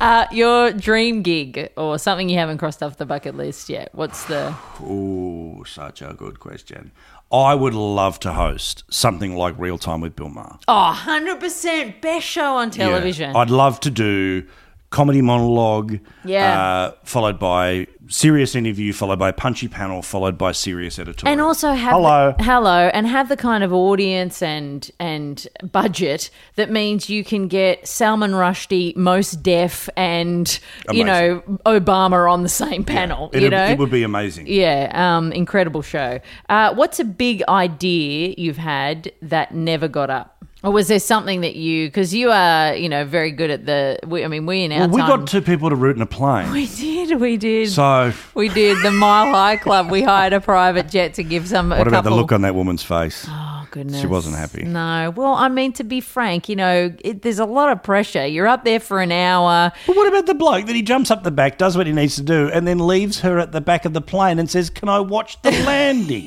[0.00, 3.88] Uh, your dream gig or something you haven't crossed off the bucket list yet.
[3.92, 4.54] What's the.
[4.82, 6.92] Ooh, such a good question.
[7.32, 10.58] I would love to host something like Real Time with Bill Maher.
[10.66, 13.30] Oh, 100% best show on television.
[13.30, 13.38] Yeah.
[13.38, 14.46] I'd love to do
[14.90, 16.60] comedy monologue, Yeah.
[16.60, 21.32] uh, followed by serious interview, followed by punchy panel, followed by serious editorial.
[21.32, 22.34] and also have hello.
[22.36, 27.46] the, hello and have the kind of audience and and budget that means you can
[27.46, 30.58] get Salman Rushdie, Mos Def, and
[30.90, 33.30] you know Obama on the same panel.
[33.32, 34.46] It'd- you know, it would be amazing.
[34.48, 36.18] yeah, um, incredible show.
[36.48, 40.39] Uh, what's a big idea you've had that never got up?
[40.62, 43.98] Or was there something that you, because you are, you know, very good at the,
[44.06, 45.20] we, I mean, we in our Well, we time.
[45.20, 46.52] got two people to root in a plane.
[46.52, 47.70] we did, we did.
[47.70, 49.90] so, we did the Mile High Club.
[49.90, 51.70] We hired a private jet to give some.
[51.70, 53.26] what about the look on that woman's face?
[53.39, 53.39] Oh,
[53.70, 54.64] Goodness, She wasn't happy.
[54.64, 58.26] No, well, I mean to be frank, you know, it, there's a lot of pressure.
[58.26, 59.70] You're up there for an hour.
[59.86, 62.16] But what about the bloke that he jumps up the back, does what he needs
[62.16, 64.88] to do, and then leaves her at the back of the plane and says, "Can
[64.88, 66.26] I watch the landing?"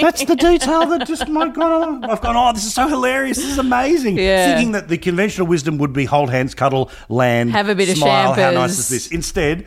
[0.00, 2.36] That's the detail that just my God, I've gone.
[2.36, 3.38] Oh, this is so hilarious!
[3.38, 4.18] This is amazing.
[4.18, 4.52] Yeah.
[4.54, 7.96] Thinking that the conventional wisdom would be hold hands, cuddle, land, Have a bit of
[7.96, 8.34] smile.
[8.34, 9.10] How nice is this?
[9.10, 9.66] Instead,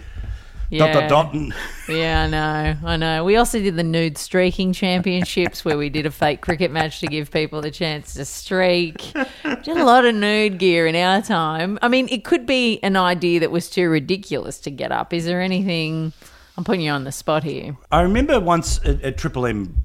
[0.69, 0.91] Yeah.
[0.91, 1.55] dot dot dot.
[1.87, 3.23] Yeah, I know, I know.
[3.23, 7.07] We also did the nude streaking championships where we did a fake cricket match to
[7.07, 9.13] give people the chance to streak.
[9.43, 11.77] Did a lot of nude gear in our time.
[11.81, 15.13] I mean, it could be an idea that was too ridiculous to get up.
[15.13, 16.13] Is there anything?
[16.57, 17.77] I'm putting you on the spot here.
[17.91, 19.83] I remember once at, at Triple M,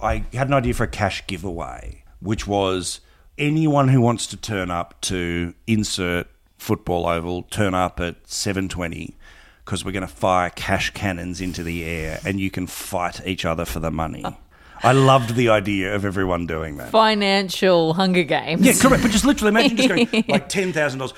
[0.00, 3.00] I had an idea for a cash giveaway, which was
[3.38, 6.26] anyone who wants to turn up to insert
[6.58, 9.16] football oval, turn up at seven twenty,
[9.64, 13.44] because we're going to fire cash cannons into the air, and you can fight each
[13.44, 14.24] other for the money.
[14.84, 16.90] I loved the idea of everyone doing that.
[16.90, 18.62] Financial Hunger Games.
[18.66, 19.04] Yeah, correct.
[19.04, 21.14] But just literally imagine just going like ten thousand dollars.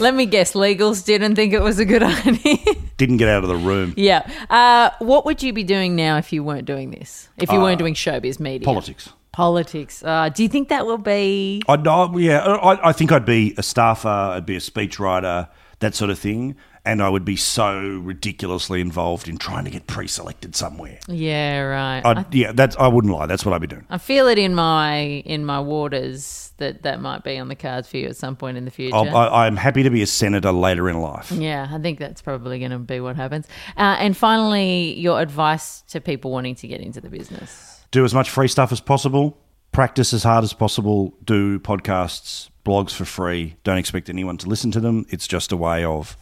[0.00, 2.56] Let me guess, legals didn't think it was a good idea.
[2.96, 3.94] Didn't get out of the room.
[3.96, 4.28] yeah.
[4.50, 7.28] Uh, what would you be doing now if you weren't doing this?
[7.36, 8.64] If you weren't doing showbiz media?
[8.64, 9.12] Politics.
[9.32, 10.02] Politics.
[10.04, 11.62] Uh, do you think that will be?
[11.68, 15.48] I'd, yeah, I, I think I'd be a staffer, I'd be a speechwriter,
[15.80, 16.54] that sort of thing,
[16.84, 20.98] and I would be so ridiculously involved in trying to get pre-selected somewhere.
[21.08, 22.02] Yeah, right.
[22.04, 23.26] I'd, yeah, that's I wouldn't lie.
[23.26, 23.86] That's what I'd be doing.
[23.88, 27.88] I feel it in my in my waters that that might be on the cards
[27.88, 28.94] for you at some point in the future.
[28.94, 31.32] I'll, I, I'm happy to be a senator later in life.
[31.32, 33.46] yeah, I think that's probably going to be what happens.
[33.76, 37.84] Uh, and finally, your advice to people wanting to get into the business.
[37.90, 39.38] Do as much free stuff as possible.
[39.72, 41.14] Practice as hard as possible.
[41.24, 43.56] Do podcasts, blogs for free.
[43.64, 45.06] Don't expect anyone to listen to them.
[45.08, 46.16] It's just a way of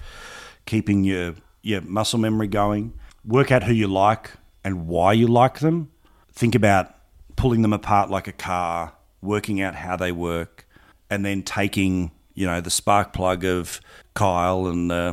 [0.72, 2.94] keeping your your muscle memory going.
[3.26, 4.30] Work out who you like
[4.64, 5.90] and why you like them.
[6.32, 6.94] Think about
[7.36, 10.66] pulling them apart like a car, working out how they work,
[11.10, 13.80] and then taking you know the spark plug of
[14.14, 15.12] Kyle and uh,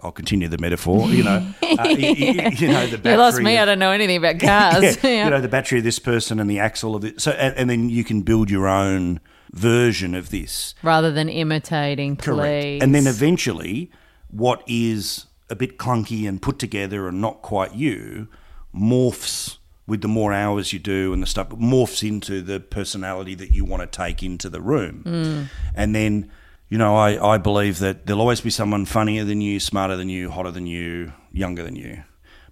[0.00, 1.08] I'll continue the metaphor.
[1.08, 1.46] You know,
[1.78, 3.12] uh, you, you- you know the battery.
[3.12, 3.56] You lost me.
[3.56, 4.82] of- I don't know anything about cars.
[5.02, 5.24] yeah, Yeah.
[5.24, 7.20] you know the battery of this person and the axle of it.
[7.20, 9.18] So, and, and then you can build your own
[9.52, 10.74] version of this.
[10.84, 12.80] Rather than imitating, please.
[12.80, 13.90] And then eventually,
[14.30, 18.28] what is a bit clunky and put together and not quite you
[18.74, 19.56] morphs
[19.86, 23.64] with the more hours you do and the stuff morphs into the personality that you
[23.64, 25.02] want to take into the room.
[25.04, 25.46] Mm.
[25.74, 26.30] And then,
[26.68, 30.08] you know, I, I believe that there'll always be someone funnier than you, smarter than
[30.08, 32.04] you, hotter than you, younger than you.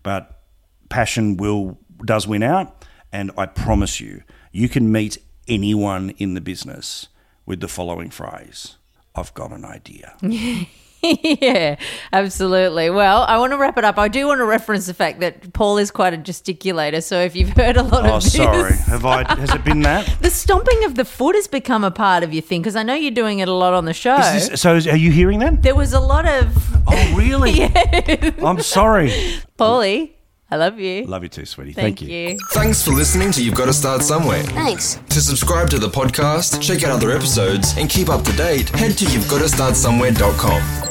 [0.03, 0.43] But
[0.89, 4.22] passion will does win out, and I promise you,
[4.53, 7.09] you can meet anyone in the business
[7.47, 8.76] with the following phrase:
[9.14, 10.16] "I've got an idea."
[11.22, 11.76] yeah,
[12.12, 12.90] absolutely.
[12.90, 13.99] Well, I want to wrap it up.
[13.99, 17.03] I do want to reference the fact that Paul is quite a gesticulator.
[17.03, 18.72] So if you've heard a lot Oh, of this, sorry.
[18.86, 19.22] Have I?
[19.36, 20.07] Has it been that?
[20.20, 22.94] the stomping of the foot has become a part of your thing because I know
[22.94, 24.16] you're doing it a lot on the show.
[24.16, 25.62] Is this, so, are you hearing that?
[25.62, 26.57] there was a lot of
[26.88, 27.62] Oh, really?
[28.44, 29.11] I'm sorry.
[29.59, 30.12] Paulie.
[30.51, 31.05] I love you.
[31.05, 31.74] Love you too, sweetie.
[31.74, 32.38] Thank, Thank, you.
[32.53, 34.42] Thanks for listening to You've Got to Start Somewhere.
[34.44, 34.99] Thanks.
[35.11, 38.96] To subscribe to the podcast, check out other episodes, and keep up to date, head
[38.96, 40.88] to you've got to start somewhere.com.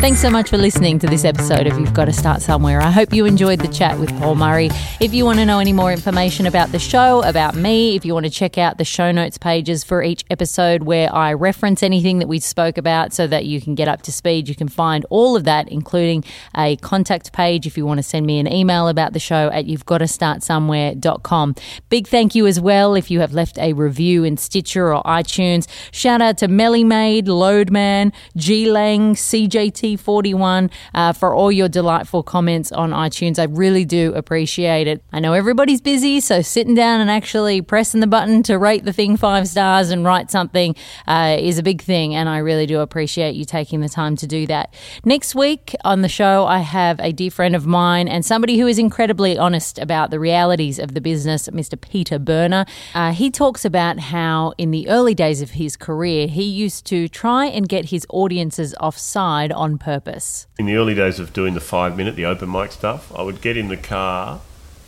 [0.00, 2.80] Thanks so much for listening to this episode of You've Got to Start Somewhere.
[2.80, 4.70] I hope you enjoyed the chat with Paul Murray.
[4.98, 8.14] If you want to know any more information about the show, about me, if you
[8.14, 12.18] want to check out the show notes pages for each episode where I reference anything
[12.20, 15.04] that we spoke about so that you can get up to speed, you can find
[15.10, 16.24] all of that, including
[16.56, 19.64] a contact page if you want to send me an email about the show at
[19.64, 21.54] you've got to start somewhere.com.
[21.88, 25.66] Big thank you as well if you have left a review in Stitcher or iTunes.
[25.92, 32.72] Shout out to Melly Maid, Loadman, G Lang, CJT41 uh, for all your delightful comments
[32.72, 33.38] on iTunes.
[33.38, 35.02] I really do appreciate it.
[35.12, 38.92] I know everybody's busy, so sitting down and actually pressing the button to rate the
[38.92, 40.74] thing five stars and write something
[41.06, 44.26] uh, is a big thing, and I really do appreciate you taking the time to
[44.26, 44.74] do that.
[45.04, 48.66] Next week on the show, I have a dear friend of mine and somebody who
[48.66, 51.80] is incredibly honest about the realities of the business, Mr.
[51.80, 52.64] Peter Berner.
[52.94, 57.06] Uh, he talks about how, in the early days of his career, he used to
[57.06, 60.46] try and get his audiences offside on purpose.
[60.58, 63.40] in the early days of doing the five minute, the open mic stuff, I would
[63.40, 64.40] get in the car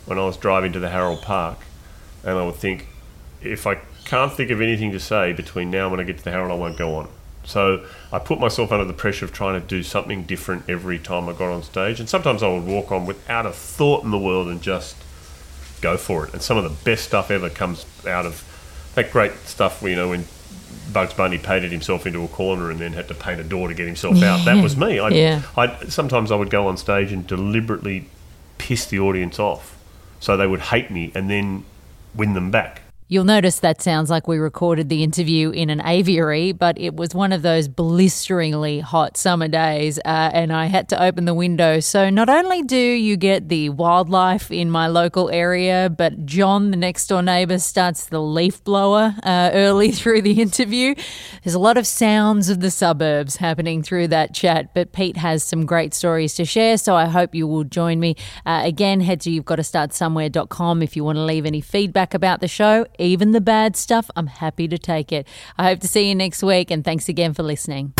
[0.05, 1.59] when I was driving to the Harold Park
[2.23, 2.87] and I would think,
[3.41, 3.75] if I
[4.05, 6.51] can't think of anything to say between now and when I get to the Harold,
[6.51, 7.09] I won't go on.
[7.45, 11.27] So I put myself under the pressure of trying to do something different every time
[11.27, 11.99] I got on stage.
[11.99, 14.95] And sometimes I would walk on without a thought in the world and just
[15.81, 16.33] go for it.
[16.33, 18.43] And some of the best stuff ever comes out of
[18.95, 20.25] that great stuff, you know, when
[20.91, 23.73] Bugs Bunny painted himself into a corner and then had to paint a door to
[23.73, 24.45] get himself out.
[24.45, 24.99] That was me.
[24.99, 25.41] I, Yeah.
[25.57, 28.09] I sometimes I would go on stage and deliberately
[28.57, 29.77] piss the audience off,
[30.19, 31.65] so they would hate me and then
[32.15, 32.82] win them back.
[33.13, 37.13] You'll notice that sounds like we recorded the interview in an aviary, but it was
[37.13, 41.79] one of those blisteringly hot summer days, uh, and I had to open the window.
[41.79, 46.77] So not only do you get the wildlife in my local area, but John, the
[46.77, 50.95] next door neighbour, starts the leaf blower uh, early through the interview.
[51.43, 55.43] There's a lot of sounds of the suburbs happening through that chat, but Pete has
[55.43, 58.15] some great stories to share, so I hope you will join me.
[58.43, 61.61] Uh, again, head to you've got to start somewhere.com if you want to leave any
[61.61, 65.27] feedback about the show, even the bad stuff, I'm happy to take it.
[65.57, 67.93] I hope to see you next week, and thanks again for listening.